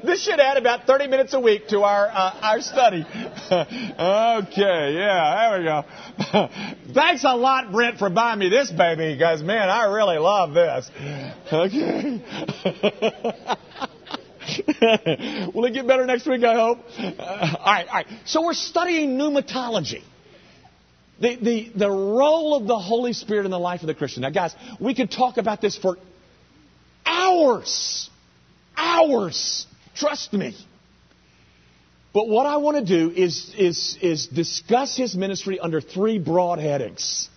this 0.04 0.24
should 0.24 0.40
add 0.40 0.56
about 0.56 0.84
30 0.86 1.06
minutes 1.06 1.32
a 1.32 1.38
week 1.40 1.68
to 1.68 1.82
our, 1.82 2.08
uh, 2.08 2.40
our 2.42 2.60
study. 2.60 3.06
okay, 3.06 4.94
yeah, 4.94 5.48
there 5.50 5.58
we 5.58 5.64
go. 5.64 5.84
Thanks 6.92 7.22
a 7.22 7.36
lot, 7.36 7.70
Brent, 7.70 7.98
for 7.98 8.10
buying 8.10 8.40
me 8.40 8.48
this 8.48 8.72
baby, 8.72 9.14
because, 9.14 9.44
man, 9.44 9.68
I 9.68 9.84
really 9.84 10.18
love 10.18 10.54
this. 10.54 10.90
Okay. 11.52 12.20
Will 15.54 15.64
it 15.64 15.74
get 15.74 15.86
better 15.86 16.06
next 16.06 16.26
week, 16.26 16.44
I 16.44 16.54
hope? 16.54 16.78
Uh, 16.98 17.56
all 17.58 17.72
right, 17.72 17.86
all 17.86 17.94
right. 17.94 18.06
So 18.24 18.44
we're 18.44 18.54
studying 18.54 19.18
pneumatology. 19.18 20.02
The, 21.20 21.36
the, 21.36 21.72
the 21.74 21.90
role 21.90 22.54
of 22.54 22.66
the 22.66 22.78
Holy 22.78 23.12
Spirit 23.12 23.44
in 23.44 23.50
the 23.50 23.58
life 23.58 23.80
of 23.80 23.88
the 23.88 23.94
Christian. 23.94 24.22
Now, 24.22 24.30
guys, 24.30 24.54
we 24.80 24.94
could 24.94 25.10
talk 25.10 25.36
about 25.36 25.60
this 25.60 25.76
for 25.76 25.96
hours. 27.04 28.08
Hours. 28.76 29.66
Trust 29.94 30.32
me. 30.32 30.56
But 32.12 32.28
what 32.28 32.46
I 32.46 32.56
want 32.56 32.78
to 32.78 32.84
do 32.84 33.10
is, 33.14 33.54
is, 33.56 33.98
is 34.00 34.26
discuss 34.26 34.96
his 34.96 35.14
ministry 35.16 35.60
under 35.60 35.80
three 35.80 36.18
broad 36.18 36.58
headings. 36.58 37.28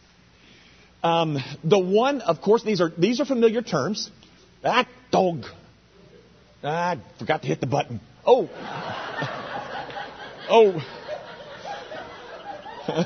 Um, 1.04 1.38
the 1.64 1.80
one, 1.80 2.22
of 2.22 2.42
course, 2.42 2.64
these 2.64 2.82
are, 2.82 2.92
these 2.98 3.20
are 3.20 3.26
familiar 3.26 3.62
terms. 3.62 4.10
That 4.62 4.88
dog. 5.12 5.46
Ah, 6.64 6.92
I 6.92 7.00
forgot 7.18 7.42
to 7.42 7.48
hit 7.48 7.60
the 7.60 7.68
button. 7.68 8.00
Oh. 8.26 8.50
oh. 10.50 10.80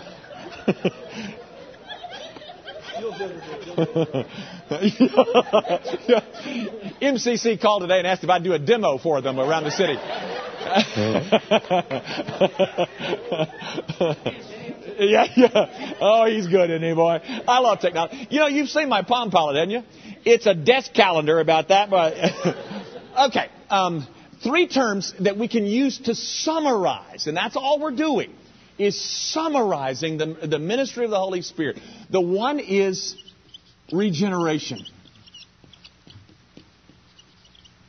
MCC 7.01 7.61
called 7.61 7.83
today 7.83 7.99
and 7.99 8.07
asked 8.07 8.23
if 8.23 8.29
I'd 8.29 8.43
do 8.43 8.53
a 8.53 8.59
demo 8.59 8.97
for 8.97 9.21
them 9.21 9.39
around 9.39 9.63
the 9.63 9.71
city. 9.71 9.93
yeah, 14.99 15.27
yeah. 15.35 15.95
Oh, 16.01 16.25
he's 16.25 16.47
good, 16.47 16.71
isn't 16.71 16.83
he, 16.83 16.93
boy? 16.93 17.21
I 17.47 17.59
love 17.59 17.79
technology. 17.79 18.27
You 18.29 18.39
know, 18.39 18.47
you've 18.47 18.69
seen 18.69 18.89
my 18.89 19.03
Palm 19.03 19.29
Pilot, 19.29 19.55
haven't 19.55 19.71
you? 19.71 19.83
It's 20.25 20.47
a 20.47 20.55
desk 20.55 20.93
calendar 20.93 21.39
about 21.39 21.69
that, 21.69 21.89
but. 21.89 22.15
Okay, 23.17 23.49
um, 23.69 24.06
three 24.43 24.67
terms 24.67 25.13
that 25.21 25.38
we 25.38 25.47
can 25.47 25.65
use 25.65 25.99
to 25.99 26.15
summarize, 26.15 27.28
and 27.28 27.38
that's 27.38 27.56
all 27.56 27.80
we're 27.80 27.91
doing, 27.91 28.34
is 28.78 28.99
summarizing 28.99 30.17
the, 30.17 30.38
the 30.47 30.60
ministry 30.60 31.06
of 31.06 31.12
the 31.12 31.19
Holy 31.19 31.41
Spirit. 31.41 31.80
The 32.10 32.19
one 32.19 32.60
is 32.60 33.15
regeneration. 33.91 34.86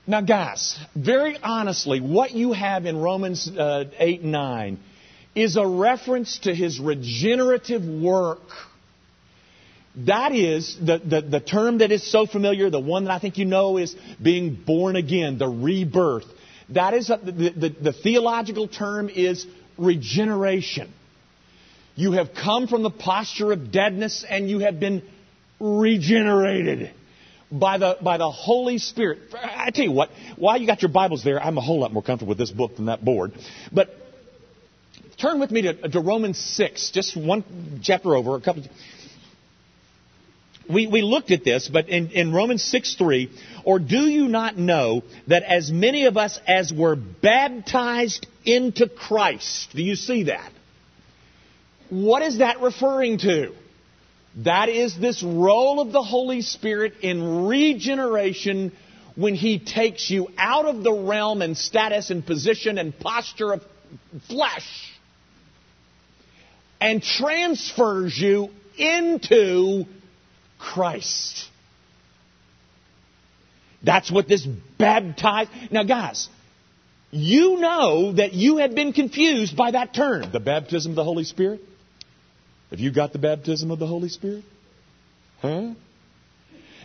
Now, 0.06 0.20
guys, 0.20 0.78
very 0.94 1.36
honestly, 1.42 2.00
what 2.00 2.30
you 2.30 2.52
have 2.52 2.86
in 2.86 2.96
Romans 2.96 3.50
uh, 3.50 3.84
8 3.98 4.20
and 4.20 4.32
9 4.32 4.78
is 5.34 5.56
a 5.56 5.66
reference 5.66 6.38
to 6.40 6.54
his 6.54 6.78
regenerative 6.78 7.84
work 7.84 8.38
that 10.04 10.32
is 10.32 10.76
the, 10.78 10.98
the, 10.98 11.22
the, 11.22 11.40
term 11.40 11.78
that 11.78 11.90
is 11.90 12.08
so 12.10 12.26
familiar, 12.26 12.68
the 12.68 12.78
one 12.78 13.04
that 13.04 13.12
I 13.12 13.18
think 13.18 13.38
you 13.38 13.46
know 13.46 13.78
is 13.78 13.96
being 14.22 14.54
born 14.54 14.94
again, 14.94 15.38
the 15.38 15.48
rebirth. 15.48 16.26
That 16.70 16.92
is 16.92 17.08
a, 17.08 17.16
the, 17.16 17.50
the, 17.50 17.68
the 17.68 17.92
theological 17.92 18.68
term 18.68 19.08
is 19.08 19.46
regeneration. 19.78 20.92
You 21.94 22.12
have 22.12 22.34
come 22.34 22.68
from 22.68 22.82
the 22.82 22.90
posture 22.90 23.52
of 23.52 23.72
deadness 23.72 24.24
and 24.28 24.50
you 24.50 24.58
have 24.58 24.78
been 24.78 25.02
regenerated 25.58 26.90
by 27.50 27.78
the, 27.78 27.96
by 28.02 28.18
the 28.18 28.30
Holy 28.30 28.76
Spirit. 28.76 29.20
I 29.34 29.70
tell 29.70 29.84
you 29.84 29.92
what, 29.92 30.10
while 30.36 30.58
you 30.60 30.66
got 30.66 30.82
your 30.82 30.90
Bibles 30.90 31.24
there, 31.24 31.42
I'm 31.42 31.56
a 31.56 31.62
whole 31.62 31.80
lot 31.80 31.92
more 31.92 32.02
comfortable 32.02 32.30
with 32.30 32.38
this 32.38 32.50
book 32.50 32.76
than 32.76 32.86
that 32.86 33.02
board. 33.02 33.32
But 33.72 33.94
turn 35.16 35.40
with 35.40 35.50
me 35.50 35.62
to, 35.62 35.88
to 35.88 36.00
Romans 36.00 36.38
6, 36.38 36.90
just 36.90 37.16
one 37.16 37.80
chapter 37.82 38.14
over, 38.14 38.36
a 38.36 38.42
couple 38.42 38.64
we, 40.68 40.86
we 40.86 41.02
looked 41.02 41.30
at 41.30 41.44
this, 41.44 41.68
but 41.68 41.88
in, 41.88 42.10
in 42.10 42.32
Romans 42.32 42.62
6 42.62 42.94
3, 42.96 43.30
or 43.64 43.78
do 43.78 44.06
you 44.06 44.28
not 44.28 44.56
know 44.56 45.02
that 45.26 45.42
as 45.42 45.70
many 45.70 46.06
of 46.06 46.16
us 46.16 46.38
as 46.46 46.72
were 46.72 46.96
baptized 46.96 48.26
into 48.44 48.88
Christ, 48.88 49.70
do 49.74 49.82
you 49.82 49.96
see 49.96 50.24
that? 50.24 50.50
What 51.88 52.22
is 52.22 52.38
that 52.38 52.60
referring 52.60 53.18
to? 53.18 53.52
That 54.44 54.68
is 54.68 54.98
this 54.98 55.22
role 55.22 55.80
of 55.80 55.92
the 55.92 56.02
Holy 56.02 56.42
Spirit 56.42 56.94
in 57.00 57.46
regeneration 57.46 58.72
when 59.14 59.34
He 59.34 59.58
takes 59.58 60.10
you 60.10 60.28
out 60.36 60.66
of 60.66 60.82
the 60.82 60.92
realm 60.92 61.42
and 61.42 61.56
status 61.56 62.10
and 62.10 62.24
position 62.26 62.76
and 62.76 62.98
posture 62.98 63.52
of 63.52 63.62
flesh 64.28 64.92
and 66.80 67.02
transfers 67.02 68.18
you 68.18 68.50
into 68.76 69.86
Christ. 70.58 71.48
That's 73.82 74.10
what 74.10 74.28
this 74.28 74.46
baptized. 74.78 75.50
Now, 75.70 75.84
guys, 75.84 76.28
you 77.10 77.58
know 77.58 78.12
that 78.12 78.32
you 78.32 78.58
have 78.58 78.74
been 78.74 78.92
confused 78.92 79.56
by 79.56 79.70
that 79.72 79.94
term, 79.94 80.30
the 80.32 80.40
baptism 80.40 80.92
of 80.92 80.96
the 80.96 81.04
Holy 81.04 81.24
Spirit. 81.24 81.60
Have 82.70 82.80
you 82.80 82.92
got 82.92 83.12
the 83.12 83.18
baptism 83.18 83.70
of 83.70 83.78
the 83.78 83.86
Holy 83.86 84.08
Spirit? 84.08 84.44
Huh? 85.40 85.74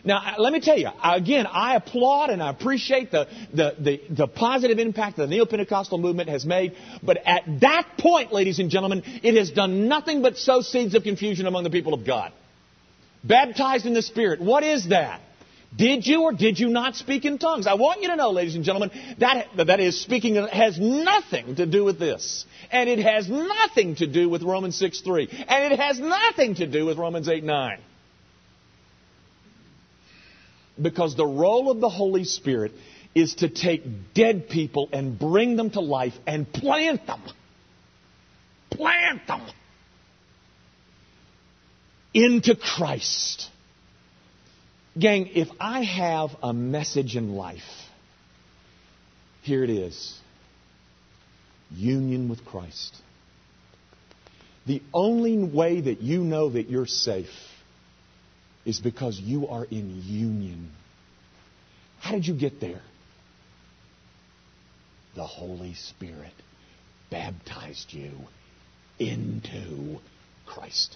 Now, 0.04 0.18
uh, 0.18 0.42
let 0.42 0.52
me 0.52 0.60
tell 0.60 0.78
you, 0.78 0.90
again, 1.04 1.46
I 1.48 1.76
applaud 1.76 2.32
and 2.32 2.42
I 2.42 2.50
appreciate 2.50 3.12
the, 3.12 3.28
the, 3.54 3.76
the, 3.80 4.02
the 4.10 4.28
positive 4.28 4.80
impact 4.80 5.18
the 5.18 5.28
Neo 5.28 5.46
Pentecostal 5.46 5.98
movement 5.98 6.30
has 6.30 6.46
made. 6.46 6.76
But 7.04 7.18
at 7.26 7.44
that 7.62 7.98
point, 8.00 8.32
ladies 8.32 8.60
and 8.60 8.70
gentlemen, 8.70 9.04
it 9.06 9.36
has 9.36 9.52
done 9.52 9.88
nothing 9.88 10.22
but 10.22 10.38
sow 10.38 10.62
seeds 10.62 10.96
of 10.96 11.04
confusion 11.04 11.46
among 11.46 11.64
the 11.64 11.70
people 11.70 11.94
of 11.94 12.06
God. 12.06 12.32
Baptized 13.24 13.86
in 13.86 13.94
the 13.94 14.02
Spirit. 14.02 14.42
What 14.42 14.64
is 14.64 14.90
that? 14.90 15.22
Did 15.76 16.06
you 16.06 16.24
or 16.24 16.34
did 16.34 16.60
you 16.60 16.68
not 16.68 16.96
speak 16.96 17.24
in 17.24 17.38
tongues? 17.38 17.66
I 17.66 17.76
want 17.76 18.02
you 18.02 18.10
to 18.10 18.18
know, 18.18 18.32
ladies 18.32 18.56
and 18.56 18.66
gentlemen, 18.66 18.92
that, 19.20 19.48
that 19.56 19.80
is, 19.80 20.02
speaking 20.02 20.36
has 20.36 20.78
nothing 20.78 21.56
to 21.56 21.66
do 21.66 21.86
with 21.86 21.98
this. 21.98 22.46
And 22.72 22.90
it 22.90 23.00
has 23.00 23.30
nothing 23.30 23.96
to 23.96 24.08
do 24.08 24.28
with 24.28 24.44
Romans 24.44 24.76
6 24.78 25.02
3. 25.02 25.30
And 25.48 25.74
it 25.74 25.80
has 25.80 26.00
nothing 26.00 26.56
to 26.56 26.68
do 26.68 26.86
with 26.86 26.98
Romans 26.98 27.30
8 27.30 27.44
9. 27.44 27.80
Because 30.82 31.16
the 31.16 31.26
role 31.26 31.72
of 31.72 31.80
the 31.80 31.90
Holy 31.90 32.26
Spirit 32.26 32.74
is 33.16 33.36
to 33.36 33.50
take 33.50 34.14
dead 34.14 34.50
people 34.50 34.90
and 34.92 35.18
bring 35.18 35.56
them 35.56 35.70
to 35.70 35.80
life 35.80 36.14
and 36.28 36.52
plant 36.52 37.06
them. 37.08 37.22
Plant 38.72 39.28
them 39.28 39.42
into 42.14 42.56
Christ. 42.56 43.50
Gang, 44.98 45.28
if 45.34 45.48
I 45.60 45.84
have 45.84 46.32
a 46.44 46.54
message 46.54 47.16
in 47.16 47.36
life, 47.36 47.60
here 49.42 49.64
it 49.64 49.70
is 49.70 50.20
union 51.74 52.30
with 52.30 52.44
Christ. 52.46 52.96
The 54.68 54.82
only 54.94 55.38
way 55.44 55.82
that 55.82 56.02
you 56.02 56.24
know 56.24 56.50
that 56.50 56.70
you're 56.70 56.86
safe 56.86 57.30
is 58.66 58.80
because 58.80 59.20
you 59.20 59.48
are 59.48 59.66
in 59.66 60.04
union. 60.06 60.72
How 62.00 62.12
did 62.12 62.28
you 62.28 62.36
get 62.36 62.60
there? 62.60 62.82
The 65.16 65.26
Holy 65.26 65.74
Spirit 65.74 66.34
baptized 67.10 67.92
you 67.94 68.12
into 69.00 70.00
Christ. 70.46 70.96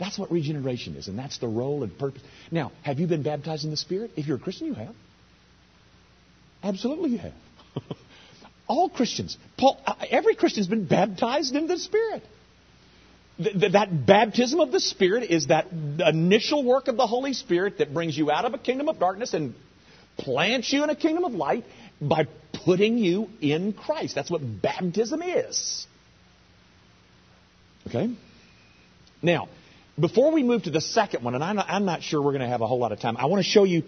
That's 0.00 0.18
what 0.18 0.32
regeneration 0.32 0.96
is, 0.96 1.08
and 1.08 1.18
that's 1.18 1.38
the 1.38 1.46
role 1.46 1.82
and 1.82 1.96
purpose. 1.96 2.22
Now, 2.50 2.72
have 2.82 2.98
you 2.98 3.06
been 3.06 3.22
baptized 3.22 3.64
in 3.64 3.70
the 3.70 3.76
Spirit? 3.76 4.12
If 4.16 4.26
you're 4.26 4.38
a 4.38 4.40
Christian, 4.40 4.66
you 4.66 4.74
have. 4.74 4.94
Absolutely, 6.64 7.10
you 7.10 7.18
have. 7.18 7.34
all 8.66 8.88
Christians, 8.88 9.36
Paul, 9.58 9.78
uh, 9.86 9.94
every 10.10 10.34
Christian's 10.36 10.68
been 10.68 10.86
baptized 10.86 11.54
in 11.54 11.66
the 11.66 11.78
Spirit. 11.78 12.22
Th- 13.36 13.60
th- 13.60 13.72
that 13.72 14.06
baptism 14.06 14.60
of 14.60 14.72
the 14.72 14.80
Spirit 14.80 15.30
is 15.30 15.48
that 15.48 15.66
initial 15.70 16.64
work 16.64 16.88
of 16.88 16.96
the 16.96 17.06
Holy 17.06 17.34
Spirit 17.34 17.78
that 17.78 17.92
brings 17.92 18.16
you 18.16 18.30
out 18.30 18.46
of 18.46 18.54
a 18.54 18.58
kingdom 18.58 18.88
of 18.88 18.98
darkness 18.98 19.34
and 19.34 19.54
plants 20.16 20.72
you 20.72 20.82
in 20.82 20.88
a 20.88 20.96
kingdom 20.96 21.24
of 21.24 21.32
light 21.32 21.64
by 22.00 22.26
putting 22.64 22.96
you 22.96 23.28
in 23.42 23.74
Christ. 23.74 24.14
That's 24.14 24.30
what 24.30 24.40
baptism 24.62 25.20
is. 25.22 25.86
Okay? 27.86 28.14
Now, 29.22 29.48
before 30.00 30.32
we 30.32 30.42
move 30.42 30.64
to 30.64 30.70
the 30.70 30.80
second 30.80 31.24
one, 31.24 31.34
and 31.34 31.44
I'm 31.44 31.56
not, 31.56 31.66
I'm 31.68 31.84
not 31.84 32.02
sure 32.02 32.20
we're 32.22 32.32
going 32.32 32.42
to 32.42 32.48
have 32.48 32.60
a 32.60 32.66
whole 32.66 32.78
lot 32.78 32.92
of 32.92 33.00
time, 33.00 33.16
I 33.16 33.26
want 33.26 33.44
to 33.44 33.48
show 33.48 33.64
you 33.64 33.82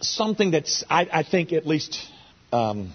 something 0.00 0.50
that's, 0.50 0.84
I, 0.88 1.08
I 1.12 1.22
think, 1.22 1.52
at 1.52 1.66
least 1.66 1.98
um, 2.52 2.92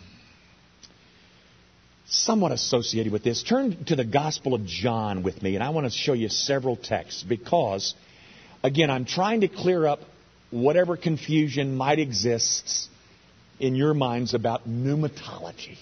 somewhat 2.08 2.51
associated 2.51 3.12
with 3.12 3.23
this. 3.23 3.43
Turn 3.43 3.86
to 3.86 3.95
the 3.95 4.05
Gospel 4.05 4.53
of 4.53 4.65
John 4.65 5.23
with 5.23 5.41
me, 5.41 5.55
and 5.55 5.63
I 5.63 5.69
want 5.69 5.86
to 5.86 5.91
show 5.91 6.13
you 6.13 6.29
several 6.29 6.75
texts 6.75 7.23
because, 7.23 7.93
again, 8.63 8.89
I'm 8.89 9.05
trying 9.05 9.41
to 9.41 9.47
clear 9.47 9.86
up 9.86 9.99
whatever 10.51 10.97
confusion 10.97 11.75
might 11.75 11.99
exist 11.99 12.89
in 13.60 13.75
your 13.75 13.93
minds 13.93 14.34
about 14.34 14.67
pneumatology. 14.67 15.77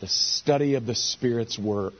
The 0.00 0.08
study 0.08 0.74
of 0.74 0.86
the 0.86 0.94
Spirit's 0.94 1.58
work. 1.58 1.94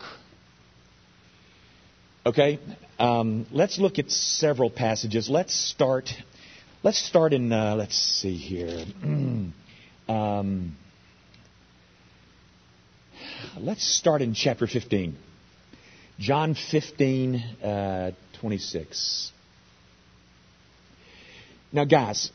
Okay, 2.31 2.61
um, 3.01 3.45
let's 3.51 3.81
look 3.81 3.99
at 3.99 4.09
several 4.13 4.71
passages. 4.71 5.29
Let's 5.29 5.53
start. 5.53 6.11
Let's 6.85 7.05
start 7.05 7.33
in. 7.33 7.51
Uh, 7.53 7.75
let's 7.75 7.97
see 7.97 8.37
here. 8.37 8.85
um, 10.09 10.77
let's 13.59 13.85
start 13.85 14.23
in 14.23 14.35
chapter 14.35 14.69
15. 14.69 15.17
John 16.21 16.55
15, 16.55 17.35
uh, 17.35 18.13
26. 18.39 19.33
Now, 21.73 21.85
guys, 21.85 22.31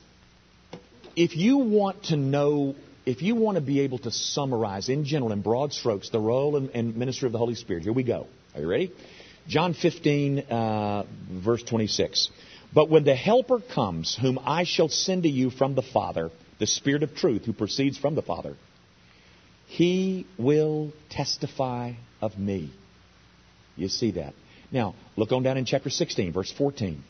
if 1.15 1.37
you 1.37 1.55
want 1.55 2.03
to 2.05 2.17
know, 2.17 2.75
if 3.05 3.21
you 3.21 3.35
want 3.35 3.55
to 3.55 3.61
be 3.61 3.79
able 3.79 3.99
to 3.99 4.11
summarize 4.11 4.89
in 4.89 5.05
general, 5.05 5.31
in 5.31 5.41
broad 5.41 5.71
strokes, 5.71 6.09
the 6.09 6.19
role 6.19 6.57
and, 6.57 6.69
and 6.71 6.97
ministry 6.97 7.27
of 7.27 7.31
the 7.31 7.37
Holy 7.37 7.55
Spirit, 7.55 7.83
here 7.83 7.93
we 7.93 8.03
go. 8.03 8.27
Are 8.55 8.59
you 8.59 8.67
ready? 8.67 8.91
John 9.47 9.73
15, 9.73 10.39
uh, 10.39 11.03
verse 11.29 11.63
26. 11.63 12.29
But 12.73 12.89
when 12.89 13.03
the 13.03 13.15
Helper 13.15 13.59
comes, 13.59 14.17
whom 14.19 14.39
I 14.43 14.63
shall 14.63 14.89
send 14.89 15.23
to 15.23 15.29
you 15.29 15.49
from 15.49 15.75
the 15.75 15.81
Father, 15.81 16.31
the 16.59 16.67
Spirit 16.67 17.03
of 17.03 17.15
truth 17.15 17.45
who 17.45 17.53
proceeds 17.53 17.97
from 17.97 18.15
the 18.15 18.21
Father, 18.21 18.55
he 19.67 20.25
will 20.37 20.91
testify 21.09 21.93
of 22.21 22.37
me. 22.37 22.71
You 23.75 23.89
see 23.89 24.11
that. 24.11 24.33
Now, 24.71 24.95
look 25.15 25.31
on 25.31 25.43
down 25.43 25.57
in 25.57 25.65
chapter 25.65 25.89
16, 25.89 26.33
verse 26.33 26.51
14. 26.51 27.03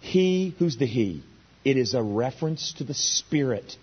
He, 0.00 0.54
who's 0.58 0.76
the 0.76 0.86
He? 0.86 1.22
It 1.64 1.76
is 1.76 1.94
a 1.94 2.02
reference 2.02 2.74
to 2.78 2.84
the 2.84 2.94
Spirit. 2.94 3.76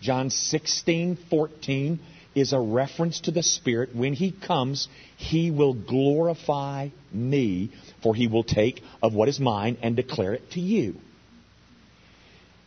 John 0.00 0.30
16, 0.30 1.18
14 1.28 2.00
is 2.34 2.52
a 2.52 2.60
reference 2.60 3.20
to 3.20 3.30
the 3.30 3.42
Spirit. 3.42 3.94
When 3.94 4.12
He 4.12 4.32
comes, 4.32 4.88
He 5.16 5.50
will 5.50 5.74
glorify 5.74 6.88
me, 7.12 7.70
for 8.02 8.14
He 8.14 8.26
will 8.26 8.44
take 8.44 8.82
of 9.02 9.14
what 9.14 9.28
is 9.28 9.40
mine 9.40 9.78
and 9.82 9.96
declare 9.96 10.34
it 10.34 10.50
to 10.52 10.60
you. 10.60 10.96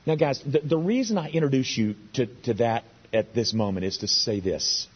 Now, 0.05 0.15
guys, 0.15 0.41
the, 0.45 0.59
the 0.59 0.77
reason 0.77 1.17
I 1.17 1.29
introduce 1.29 1.77
you 1.77 1.95
to, 2.13 2.25
to 2.43 2.53
that 2.55 2.83
at 3.13 3.33
this 3.33 3.53
moment 3.53 3.85
is 3.85 3.99
to 3.99 4.07
say 4.07 4.39
this. 4.39 4.87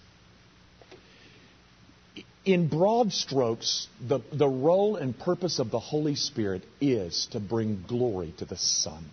In 2.43 2.67
broad 2.67 3.11
strokes, 3.11 3.87
the, 4.05 4.19
the 4.31 4.47
role 4.47 4.95
and 4.95 5.17
purpose 5.17 5.59
of 5.59 5.69
the 5.69 5.79
Holy 5.79 6.15
Spirit 6.15 6.63
is 6.79 7.27
to 7.31 7.39
bring 7.39 7.83
glory 7.87 8.33
to 8.37 8.45
the 8.45 8.57
Son. 8.57 9.05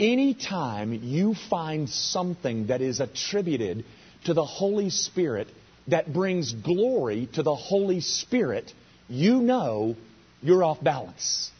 Anytime 0.00 0.94
you 0.94 1.34
find 1.50 1.90
something 1.90 2.68
that 2.68 2.80
is 2.80 3.00
attributed 3.00 3.84
to 4.24 4.32
the 4.32 4.44
Holy 4.44 4.88
Spirit 4.88 5.46
that 5.88 6.10
brings 6.10 6.54
glory 6.54 7.28
to 7.34 7.42
the 7.42 7.54
Holy 7.54 8.00
Spirit, 8.00 8.72
you 9.10 9.42
know 9.42 9.96
you're 10.40 10.64
off 10.64 10.82
balance. 10.82 11.50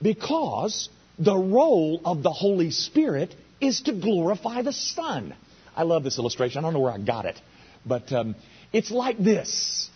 Because 0.00 0.88
the 1.18 1.36
role 1.36 2.00
of 2.04 2.22
the 2.22 2.30
Holy 2.30 2.70
Spirit 2.70 3.34
is 3.60 3.80
to 3.82 3.92
glorify 3.92 4.62
the 4.62 4.72
Son. 4.72 5.34
I 5.74 5.82
love 5.82 6.04
this 6.04 6.18
illustration. 6.18 6.60
I 6.60 6.62
don't 6.62 6.74
know 6.74 6.80
where 6.80 6.92
I 6.92 6.98
got 6.98 7.24
it, 7.24 7.40
but 7.84 8.12
um, 8.12 8.36
it's 8.72 8.92
like 8.92 9.18
this. 9.18 9.90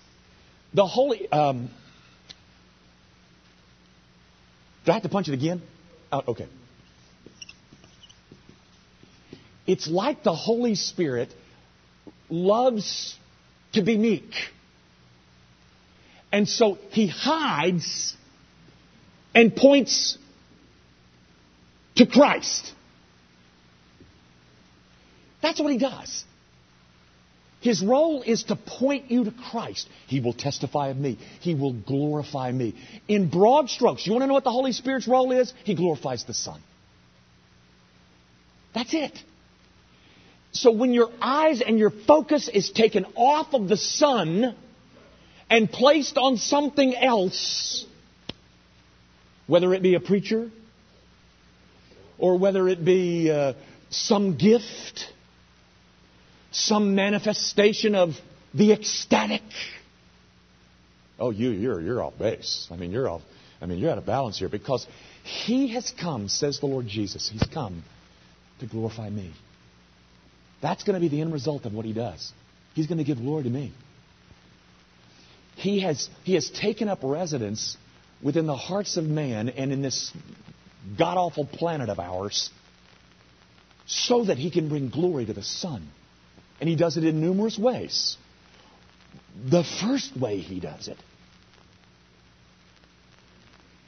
The 0.75 0.85
Holy. 0.85 1.31
Um, 1.31 1.71
do 4.85 4.91
I 4.91 4.95
have 4.95 5.05
to 5.05 5.09
punch 5.09 5.29
it 5.29 5.35
again? 5.35 5.63
Oh, 6.11 6.23
okay. 6.29 6.49
It's 9.71 9.87
like 9.87 10.25
the 10.25 10.35
Holy 10.35 10.75
Spirit 10.75 11.33
loves 12.29 13.17
to 13.73 13.83
be 13.83 13.97
meek. 13.97 14.33
And 16.33 16.49
so 16.49 16.77
he 16.91 17.07
hides 17.07 18.17
and 19.33 19.55
points 19.55 20.19
to 21.95 22.05
Christ. 22.05 22.73
That's 25.41 25.61
what 25.61 25.71
he 25.71 25.79
does. 25.79 26.25
His 27.61 27.81
role 27.81 28.23
is 28.23 28.43
to 28.45 28.57
point 28.57 29.09
you 29.09 29.23
to 29.23 29.31
Christ. 29.31 29.89
He 30.09 30.19
will 30.19 30.33
testify 30.33 30.89
of 30.89 30.97
me. 30.97 31.17
He 31.39 31.55
will 31.55 31.75
glorify 31.75 32.51
me. 32.51 32.75
In 33.07 33.29
broad 33.29 33.71
strokes, 33.71 34.05
you 34.05 34.15
want 34.15 34.25
to 34.25 34.27
know 34.27 34.35
what 34.35 34.43
the 34.43 34.51
Holy 34.51 34.73
Spirit's 34.73 35.07
role 35.07 35.31
is? 35.31 35.55
He 35.63 35.77
glorifies 35.77 36.25
the 36.25 36.35
Son. 36.35 36.61
That's 38.75 38.93
it. 38.95 39.17
So 40.53 40.73
when 40.73 40.93
your 40.93 41.11
eyes 41.21 41.61
and 41.61 41.79
your 41.79 41.91
focus 41.91 42.49
is 42.49 42.71
taken 42.71 43.07
off 43.15 43.55
of 43.55 43.69
the 43.69 43.77
Son 43.77 44.57
and 45.49 45.71
placed 45.71 46.17
on 46.17 46.39
something 46.39 46.95
else, 46.95 47.87
whether 49.47 49.73
it 49.75 49.83
be 49.83 49.95
a 49.95 50.01
preacher, 50.01 50.51
or 52.19 52.39
whether 52.39 52.69
it 52.69 52.85
be 52.85 53.31
uh, 53.31 53.55
some 53.91 54.37
gift, 54.37 55.07
some 56.51 56.95
manifestation 56.95 57.95
of 57.95 58.15
the 58.53 58.73
ecstatic. 58.73 59.43
Oh, 61.19 61.31
you, 61.31 61.51
you're, 61.51 61.81
you're 61.81 62.03
off 62.03 62.19
base. 62.19 62.69
I 62.71 62.77
mean, 62.77 62.91
you're 62.91 63.09
off. 63.09 63.23
I 63.61 63.67
mean, 63.67 63.79
you're 63.79 63.91
out 63.91 63.99
of 63.99 64.07
balance 64.07 64.39
here 64.39 64.49
because 64.49 64.87
He 65.23 65.69
has 65.75 65.93
come, 66.01 66.29
says 66.29 66.61
the 66.61 66.67
Lord 66.67 66.87
Jesus. 66.87 67.29
He's 67.29 67.43
come 67.53 67.85
to 68.59 68.67
glorify 68.67 69.11
me. 69.11 69.33
That's 70.61 70.83
going 70.85 70.95
to 70.95 71.01
be 71.01 71.09
the 71.09 71.21
end 71.21 71.33
result 71.33 71.65
of 71.65 71.73
what 71.73 71.85
He 71.85 71.93
does. 71.93 72.33
He's 72.75 72.87
going 72.87 72.99
to 72.99 73.05
give 73.05 73.19
glory 73.19 73.45
to 73.45 73.51
me. 73.51 73.73
He 75.57 75.81
has, 75.81 76.09
he 76.25 76.35
has 76.35 76.49
taken 76.51 76.89
up 76.89 77.01
residence 77.03 77.77
within 78.23 78.47
the 78.47 78.57
hearts 78.57 78.97
of 78.97 79.05
man 79.05 79.49
and 79.49 79.73
in 79.73 79.83
this 79.83 80.13
god 80.99 81.17
awful 81.19 81.47
planet 81.47 81.89
of 81.89 81.99
ours 81.99 82.51
so 83.87 84.25
that 84.25 84.39
he 84.39 84.51
can 84.51 84.69
bring 84.69 84.89
glory 84.89 85.27
to 85.27 85.33
the 85.33 85.43
Son. 85.43 85.89
And 86.61 86.69
he 86.69 86.77
does 86.77 86.97
it 86.97 87.05
in 87.05 87.21
numerous 87.21 87.59
ways. 87.59 88.17
The 89.45 89.65
first 89.65 90.17
way 90.17 90.39
he 90.39 90.61
does 90.61 90.89
it 90.89 90.99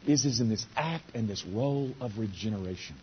is, 0.07 0.25
is 0.25 0.41
in 0.41 0.49
this 0.49 0.67
act 0.77 1.05
and 1.15 1.29
this 1.29 1.45
role 1.47 1.93
of 2.01 2.19
regeneration, 2.19 2.97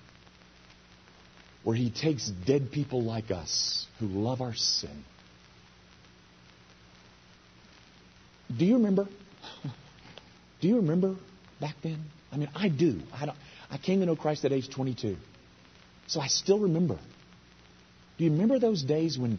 where 1.70 1.78
he 1.78 1.92
takes 1.92 2.32
dead 2.48 2.72
people 2.72 3.04
like 3.04 3.30
us 3.30 3.86
who 4.00 4.08
love 4.08 4.42
our 4.42 4.56
sin. 4.56 5.04
Do 8.58 8.66
you 8.66 8.78
remember? 8.78 9.08
Do 10.62 10.68
you 10.68 10.78
remember 10.78 11.16
back 11.62 11.76
then? 11.84 12.06
I 12.32 12.38
mean, 12.38 12.50
I 12.56 12.70
do. 12.70 13.02
I 13.14 13.28
don't. 13.28 13.38
I 13.70 13.78
came 13.78 14.00
to 14.00 14.08
know 14.08 14.16
Christ 14.16 14.46
at 14.46 14.52
age 14.52 14.68
22. 14.72 15.16
So 16.08 16.20
I 16.20 16.26
still 16.26 16.58
remember. 16.58 16.98
Do 18.18 18.24
you 18.24 18.32
remember 18.32 18.58
those 18.58 18.82
days 18.82 19.20
when 19.20 19.38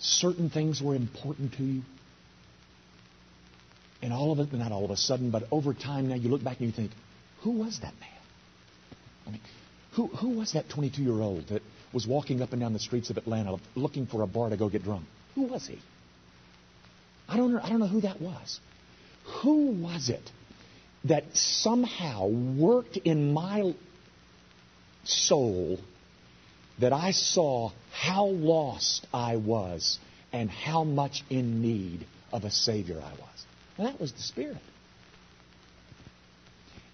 certain 0.00 0.50
things 0.50 0.82
were 0.82 0.96
important 0.96 1.54
to 1.58 1.62
you? 1.62 1.82
And 4.02 4.12
all 4.12 4.32
of 4.32 4.40
it, 4.40 4.52
not 4.52 4.72
all 4.72 4.84
of 4.84 4.90
a 4.90 4.96
sudden, 4.96 5.30
but 5.30 5.44
over 5.52 5.74
time 5.74 6.08
now 6.08 6.16
you 6.16 6.28
look 6.28 6.42
back 6.42 6.58
and 6.58 6.66
you 6.66 6.72
think, 6.74 6.90
who 7.42 7.52
was 7.52 7.78
that 7.82 7.94
man? 8.00 8.10
I 9.28 9.30
mean, 9.30 9.40
who, 9.96 10.08
who 10.08 10.28
was 10.28 10.52
that 10.52 10.68
22 10.68 11.02
year 11.02 11.20
old 11.20 11.48
that 11.48 11.62
was 11.92 12.06
walking 12.06 12.42
up 12.42 12.52
and 12.52 12.60
down 12.60 12.74
the 12.74 12.78
streets 12.78 13.08
of 13.08 13.16
Atlanta 13.16 13.56
looking 13.74 14.06
for 14.06 14.22
a 14.22 14.26
bar 14.26 14.50
to 14.50 14.56
go 14.56 14.68
get 14.68 14.84
drunk? 14.84 15.06
Who 15.34 15.42
was 15.42 15.66
he? 15.66 15.78
I 17.28 17.36
don't 17.36 17.54
know, 17.54 17.60
I 17.62 17.70
don't 17.70 17.80
know 17.80 17.86
who 17.86 18.02
that 18.02 18.20
was. 18.20 18.60
Who 19.42 19.70
was 19.72 20.10
it 20.10 20.30
that 21.04 21.24
somehow 21.34 22.26
worked 22.28 22.98
in 22.98 23.32
my 23.32 23.74
soul 25.04 25.78
that 26.78 26.92
I 26.92 27.12
saw 27.12 27.70
how 27.90 28.26
lost 28.26 29.06
I 29.14 29.36
was 29.36 29.98
and 30.32 30.50
how 30.50 30.84
much 30.84 31.24
in 31.30 31.62
need 31.62 32.06
of 32.32 32.44
a 32.44 32.50
Savior 32.50 32.98
I 32.98 33.12
was. 33.12 33.46
And 33.78 33.86
that 33.86 33.98
was 33.98 34.12
the 34.12 34.20
Spirit. 34.20 34.58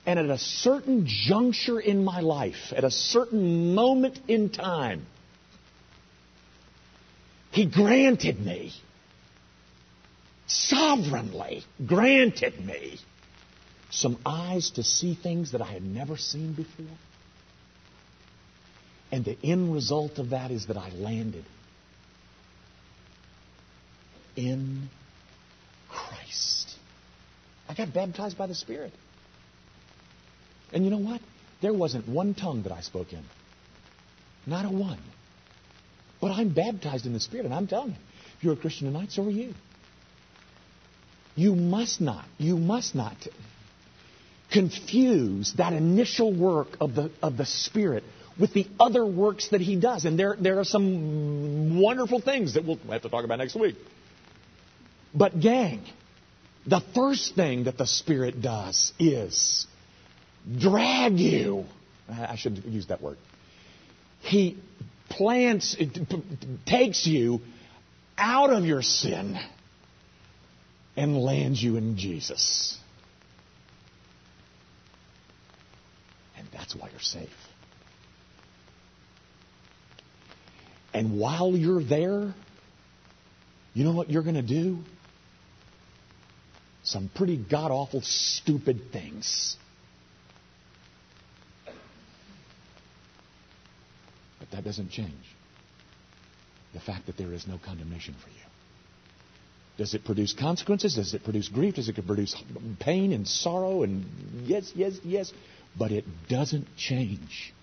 And 0.05 0.18
at 0.18 0.26
a 0.26 0.38
certain 0.38 1.07
juncture 1.07 1.78
in 1.78 2.05
my 2.05 2.20
life, 2.20 2.72
at 2.74 2.82
a 2.84 2.90
certain 2.90 3.74
moment 3.74 4.18
in 4.26 4.50
time, 4.50 5.07
He 7.53 7.66
granted 7.66 8.40
me, 8.40 8.72
sovereignly 10.46 11.62
granted 11.86 12.64
me, 12.64 12.98
some 13.90 14.18
eyes 14.26 14.70
to 14.70 14.82
see 14.82 15.14
things 15.14 15.53
that 15.53 15.61
I 15.61 15.70
had 15.70 15.84
never 15.84 16.16
seen 16.16 16.55
before. 16.55 16.96
And 19.12 19.24
the 19.24 19.36
end 19.44 19.72
result 19.72 20.18
of 20.18 20.30
that 20.30 20.50
is 20.50 20.66
that 20.66 20.78
I 20.78 20.88
landed 20.88 21.44
in 24.34 24.88
Christ. 25.90 26.70
I 27.68 27.74
got 27.74 27.92
baptized 27.92 28.38
by 28.38 28.46
the 28.46 28.55
Spirit. 28.55 28.92
And 30.72 30.84
you 30.84 30.90
know 30.90 30.98
what? 30.98 31.20
There 31.60 31.72
wasn't 31.72 32.08
one 32.08 32.34
tongue 32.34 32.62
that 32.62 32.72
I 32.72 32.80
spoke 32.80 33.12
in. 33.12 33.24
Not 34.46 34.64
a 34.64 34.68
one. 34.68 34.98
But 36.20 36.32
I'm 36.32 36.50
baptized 36.50 37.06
in 37.06 37.12
the 37.12 37.20
Spirit, 37.20 37.46
and 37.46 37.54
I'm 37.54 37.66
telling 37.66 37.90
you, 37.90 37.96
if 38.38 38.44
you're 38.44 38.54
a 38.54 38.56
Christian 38.56 38.92
tonight, 38.92 39.12
so 39.12 39.24
are 39.24 39.30
you. 39.30 39.54
You 41.34 41.54
must 41.54 42.00
not, 42.00 42.24
you 42.38 42.56
must 42.56 42.94
not 42.94 43.16
confuse 44.50 45.54
that 45.56 45.72
initial 45.72 46.32
work 46.32 46.68
of 46.80 46.94
the, 46.94 47.10
of 47.22 47.36
the 47.36 47.46
Spirit 47.46 48.04
with 48.38 48.52
the 48.52 48.66
other 48.78 49.04
works 49.04 49.48
that 49.48 49.60
He 49.60 49.76
does. 49.76 50.04
And 50.04 50.18
there, 50.18 50.36
there 50.38 50.58
are 50.58 50.64
some 50.64 51.80
wonderful 51.80 52.20
things 52.20 52.54
that 52.54 52.64
we'll 52.64 52.78
have 52.90 53.02
to 53.02 53.08
talk 53.08 53.24
about 53.24 53.38
next 53.38 53.54
week. 53.54 53.76
But, 55.14 55.40
gang, 55.40 55.84
the 56.66 56.82
first 56.94 57.34
thing 57.34 57.64
that 57.64 57.78
the 57.78 57.86
Spirit 57.86 58.40
does 58.40 58.92
is 58.98 59.66
drag 60.59 61.18
you. 61.18 61.64
I 62.09 62.36
should 62.36 62.64
use 62.64 62.86
that 62.88 63.01
word. 63.01 63.18
He 64.20 64.59
plants, 65.09 65.76
takes 66.66 67.07
you 67.07 67.40
out 68.16 68.51
of 68.51 68.64
your 68.64 68.82
sin 68.82 69.38
and 70.97 71.16
lands 71.16 71.62
you 71.62 71.76
in 71.76 71.97
Jesus. 71.97 72.78
And 76.36 76.47
that's 76.53 76.74
why 76.74 76.88
you're 76.90 77.01
safe. 77.01 77.28
And 80.95 81.18
while 81.18 81.53
you're 81.53 81.82
there, 81.82 82.34
you 83.74 83.84
know 83.84 83.93
what 83.93 84.11
you're 84.11 84.22
going 84.22 84.34
to 84.34 84.43
do? 84.43 84.78
Some 86.82 87.11
pretty 87.14 87.36
god 87.36 87.70
awful, 87.70 88.03
stupid 88.03 88.93
things. 88.93 89.57
That 94.53 94.64
doesn't 94.64 94.90
change 94.90 95.12
the 96.72 96.80
fact 96.80 97.07
that 97.07 97.16
there 97.16 97.32
is 97.32 97.46
no 97.46 97.59
condemnation 97.62 98.14
for 98.22 98.30
you. 98.30 98.36
Does 99.78 99.94
it 99.94 100.05
produce 100.05 100.32
consequences? 100.32 100.94
Does 100.94 101.14
it 101.14 101.24
produce 101.24 101.48
grief? 101.48 101.76
Does 101.76 101.88
it 101.88 102.07
produce 102.07 102.40
pain 102.78 103.12
and 103.12 103.26
sorrow? 103.26 103.82
And 103.82 104.05
yes, 104.44 104.70
yes, 104.74 104.94
yes. 105.03 105.32
But 105.78 105.92
it 105.92 106.05
doesn't 106.28 106.76
change 106.76 107.55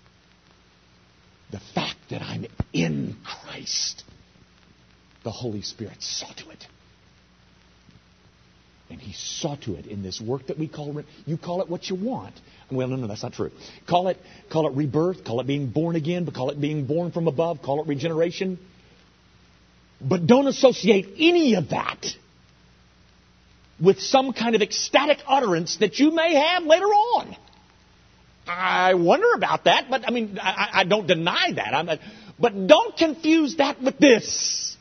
the 1.50 1.60
fact 1.74 1.98
that 2.10 2.22
I'm 2.22 2.46
in 2.72 3.16
Christ. 3.24 4.04
The 5.22 5.30
Holy 5.30 5.62
Spirit 5.62 6.02
saw 6.02 6.32
to 6.32 6.50
it. 6.50 6.66
And 8.90 9.00
he 9.00 9.12
saw 9.12 9.54
to 9.56 9.76
it 9.76 9.86
in 9.86 10.02
this 10.02 10.20
work 10.20 10.48
that 10.48 10.58
we 10.58 10.66
call, 10.66 11.02
you 11.24 11.38
call 11.38 11.62
it 11.62 11.68
what 11.68 11.88
you 11.88 11.94
want. 11.94 12.34
Well, 12.70 12.88
no, 12.88 12.96
no, 12.96 13.06
that's 13.06 13.22
not 13.22 13.32
true. 13.32 13.52
Call 13.88 14.08
it, 14.08 14.18
call 14.50 14.66
it 14.68 14.74
rebirth, 14.74 15.24
call 15.24 15.40
it 15.40 15.46
being 15.46 15.68
born 15.70 15.94
again, 15.96 16.24
but 16.24 16.34
call 16.34 16.50
it 16.50 16.60
being 16.60 16.86
born 16.86 17.12
from 17.12 17.28
above, 17.28 17.62
call 17.62 17.80
it 17.80 17.86
regeneration. 17.86 18.58
But 20.00 20.26
don't 20.26 20.46
associate 20.48 21.14
any 21.18 21.54
of 21.54 21.70
that 21.70 22.06
with 23.80 24.00
some 24.00 24.32
kind 24.32 24.54
of 24.54 24.62
ecstatic 24.62 25.18
utterance 25.26 25.76
that 25.78 25.98
you 25.98 26.10
may 26.10 26.34
have 26.34 26.64
later 26.64 26.86
on. 26.86 27.36
I 28.46 28.94
wonder 28.94 29.32
about 29.34 29.64
that, 29.64 29.86
but 29.88 30.06
I 30.06 30.10
mean, 30.10 30.38
I, 30.40 30.70
I 30.72 30.84
don't 30.84 31.06
deny 31.06 31.52
that. 31.54 31.74
I'm, 31.74 31.98
but 32.38 32.66
don't 32.66 32.96
confuse 32.96 33.56
that 33.56 33.80
with 33.80 33.98
this. 33.98 34.76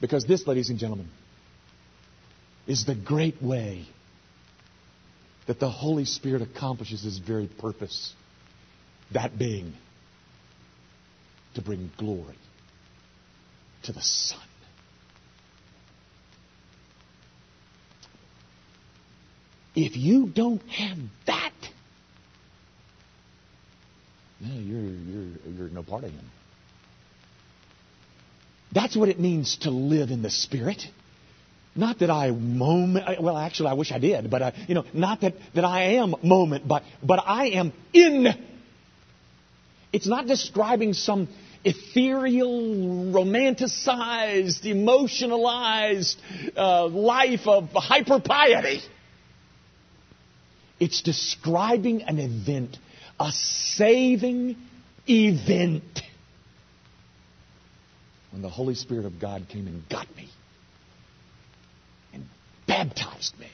Because 0.00 0.24
this, 0.24 0.46
ladies 0.46 0.70
and 0.70 0.78
gentlemen, 0.78 1.08
is 2.66 2.84
the 2.84 2.94
great 2.94 3.42
way 3.42 3.86
that 5.46 5.60
the 5.60 5.68
Holy 5.68 6.04
Spirit 6.04 6.42
accomplishes 6.42 7.02
His 7.02 7.18
very 7.18 7.46
purpose. 7.46 8.14
That 9.12 9.38
being 9.38 9.74
to 11.54 11.62
bring 11.62 11.90
glory 11.98 12.38
to 13.84 13.92
the 13.92 14.02
Son. 14.02 14.40
If 19.76 19.96
you 19.96 20.28
don't 20.28 20.62
have 20.68 20.98
that, 21.26 21.52
you're, 24.40 24.80
you're, 24.80 25.28
you're 25.56 25.68
no 25.68 25.82
part 25.82 26.04
of 26.04 26.12
Him. 26.12 26.30
That's 28.72 28.96
what 28.96 29.08
it 29.08 29.20
means 29.20 29.58
to 29.58 29.70
live 29.70 30.10
in 30.10 30.22
the 30.22 30.30
Spirit. 30.30 30.82
Not 31.76 31.98
that 31.98 32.10
I 32.10 32.30
moment, 32.30 33.20
well, 33.20 33.36
actually, 33.36 33.70
I 33.70 33.72
wish 33.72 33.90
I 33.90 33.98
did, 33.98 34.30
but, 34.30 34.42
I, 34.42 34.52
you 34.68 34.76
know, 34.76 34.84
not 34.92 35.22
that, 35.22 35.34
that 35.54 35.64
I 35.64 35.94
am 35.94 36.14
moment, 36.22 36.68
but, 36.68 36.84
but 37.02 37.20
I 37.26 37.48
am 37.48 37.72
in. 37.92 38.28
It's 39.92 40.06
not 40.06 40.26
describing 40.26 40.92
some 40.92 41.28
ethereal, 41.64 43.12
romanticized, 43.12 44.64
emotionalized 44.64 46.16
uh, 46.56 46.86
life 46.86 47.46
of 47.46 47.70
hyper 47.72 48.20
piety. 48.20 48.80
It's 50.78 51.02
describing 51.02 52.02
an 52.02 52.20
event, 52.20 52.78
a 53.18 53.32
saving 53.32 54.56
event. 55.08 56.02
When 58.30 58.42
the 58.42 58.50
Holy 58.50 58.74
Spirit 58.74 59.06
of 59.06 59.18
God 59.18 59.46
came 59.48 59.66
and 59.66 59.88
got 59.88 60.14
me 60.16 60.28
baptized 62.66 63.38
me 63.38 63.48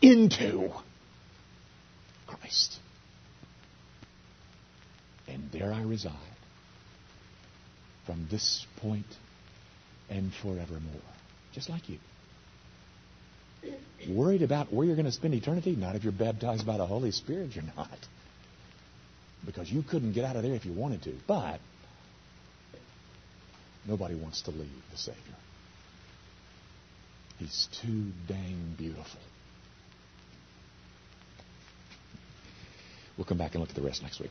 into 0.00 0.70
Christ. 2.26 2.78
And 5.28 5.50
there 5.52 5.72
I 5.72 5.82
reside 5.82 6.12
from 8.04 8.26
this 8.30 8.66
point 8.78 9.06
and 10.10 10.32
forevermore, 10.42 10.80
just 11.52 11.70
like 11.70 11.88
you. 11.88 11.98
Worried 14.08 14.42
about 14.42 14.72
where 14.72 14.84
you're 14.84 14.96
going 14.96 15.06
to 15.06 15.12
spend 15.12 15.34
eternity? 15.34 15.76
Not 15.76 15.94
if 15.94 16.02
you're 16.02 16.12
baptized 16.12 16.66
by 16.66 16.76
the 16.76 16.86
Holy 16.86 17.12
Spirit, 17.12 17.54
you're 17.54 17.64
not. 17.76 17.98
Because 19.46 19.70
you 19.70 19.82
couldn't 19.82 20.12
get 20.12 20.24
out 20.24 20.34
of 20.34 20.42
there 20.42 20.54
if 20.54 20.64
you 20.64 20.72
wanted 20.72 21.02
to. 21.02 21.14
But 21.26 21.60
nobody 23.86 24.16
wants 24.16 24.42
to 24.42 24.50
leave 24.50 24.68
the 24.90 24.98
Savior. 24.98 25.36
He's 27.42 27.68
too 27.82 28.12
dang 28.28 28.74
beautiful. 28.78 29.20
We'll 33.16 33.24
come 33.24 33.38
back 33.38 33.52
and 33.54 33.60
look 33.60 33.70
at 33.70 33.74
the 33.74 33.82
rest 33.82 34.00
next 34.00 34.20
week. 34.20 34.30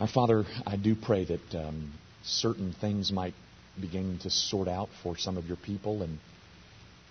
Our 0.00 0.08
Father, 0.08 0.44
I 0.66 0.76
do 0.76 0.96
pray 0.96 1.24
that 1.24 1.54
um, 1.54 1.92
certain 2.24 2.72
things 2.80 3.12
might 3.12 3.34
begin 3.80 4.18
to 4.22 4.30
sort 4.30 4.66
out 4.66 4.88
for 5.04 5.16
some 5.16 5.36
of 5.36 5.46
your 5.46 5.56
people 5.56 6.02
and 6.02 6.18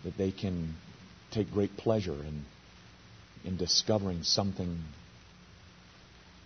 that 0.03 0.17
they 0.17 0.31
can 0.31 0.75
take 1.31 1.49
great 1.51 1.77
pleasure 1.77 2.11
in, 2.11 2.43
in 3.45 3.55
discovering 3.55 4.23
something 4.23 4.79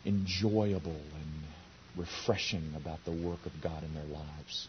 enjoyable 0.05 0.91
and 0.91 1.97
refreshing 1.97 2.73
about 2.75 3.03
the 3.05 3.11
work 3.11 3.43
of 3.47 3.51
God 3.63 3.83
in 3.83 3.95
their 3.95 4.05
lives. 4.05 4.67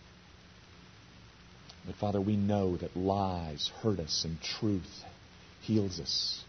But 1.87 1.97
Father, 1.97 2.21
we 2.21 2.37
know 2.37 2.77
that 2.77 2.97
lies 2.97 3.71
hurt 3.83 3.99
us 3.99 4.25
and 4.25 4.41
truth 4.41 5.05
heals 5.63 6.01
us. 6.01 6.45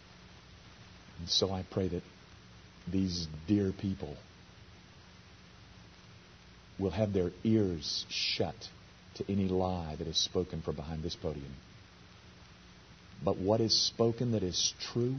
And 1.19 1.29
so 1.29 1.51
I 1.51 1.63
pray 1.69 1.87
that 1.87 2.03
these 2.87 3.27
dear 3.47 3.71
people 3.71 4.15
will 6.79 6.91
have 6.91 7.13
their 7.13 7.31
ears 7.43 8.05
shut 8.09 8.55
to 9.15 9.31
any 9.31 9.47
lie 9.47 9.95
that 9.97 10.07
is 10.07 10.17
spoken 10.17 10.61
from 10.61 10.75
behind 10.75 11.03
this 11.03 11.15
podium. 11.15 11.53
But 13.23 13.37
what 13.37 13.61
is 13.61 13.79
spoken 13.79 14.31
that 14.31 14.43
is 14.43 14.73
true, 14.79 15.15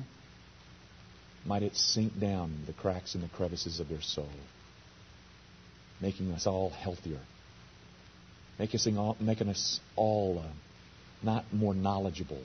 might 1.46 1.62
it 1.62 1.76
sink 1.76 2.18
down 2.18 2.64
the 2.66 2.72
cracks 2.72 3.14
and 3.14 3.22
the 3.22 3.28
crevices 3.28 3.80
of 3.80 3.88
their 3.88 4.02
soul, 4.02 4.28
making 6.00 6.32
us 6.32 6.46
all 6.46 6.70
healthier, 6.70 7.20
making 8.58 8.80
us 8.80 8.88
all, 8.96 9.16
making 9.20 9.48
us 9.48 9.80
all 9.96 10.42
uh, 10.44 10.52
not 11.22 11.44
more 11.52 11.74
knowledgeable, 11.74 12.42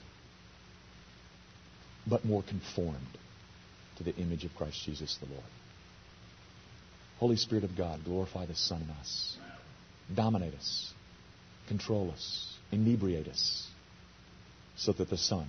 but 2.08 2.26
more 2.26 2.44
conformed 2.44 3.18
to 3.98 4.04
the 4.04 4.16
image 4.16 4.46
of 4.46 4.56
Christ 4.56 4.84
Jesus 4.86 5.18
the 5.22 5.28
Lord. 5.28 5.44
Holy 7.20 7.36
Spirit 7.36 7.66
of 7.66 7.76
God, 7.76 8.00
glorify 8.06 8.46
the 8.46 8.56
Son 8.56 8.82
in 8.82 8.90
us. 8.92 9.38
Dominate 10.16 10.54
us. 10.54 10.94
Control 11.68 12.12
us. 12.12 12.54
Inebriate 12.72 13.28
us. 13.28 13.68
So 14.78 14.94
that 14.94 15.10
the 15.10 15.18
Son 15.18 15.48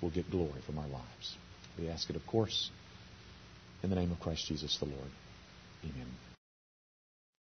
will 0.00 0.10
get 0.10 0.30
glory 0.30 0.60
from 0.64 0.78
our 0.78 0.88
lives. 0.88 1.36
We 1.78 1.88
ask 1.88 2.08
it, 2.08 2.16
of 2.16 2.26
course, 2.26 2.70
in 3.82 3.90
the 3.90 3.96
name 3.96 4.10
of 4.10 4.20
Christ 4.20 4.46
Jesus 4.46 4.78
the 4.78 4.86
Lord. 4.86 5.10
Amen. 5.84 6.33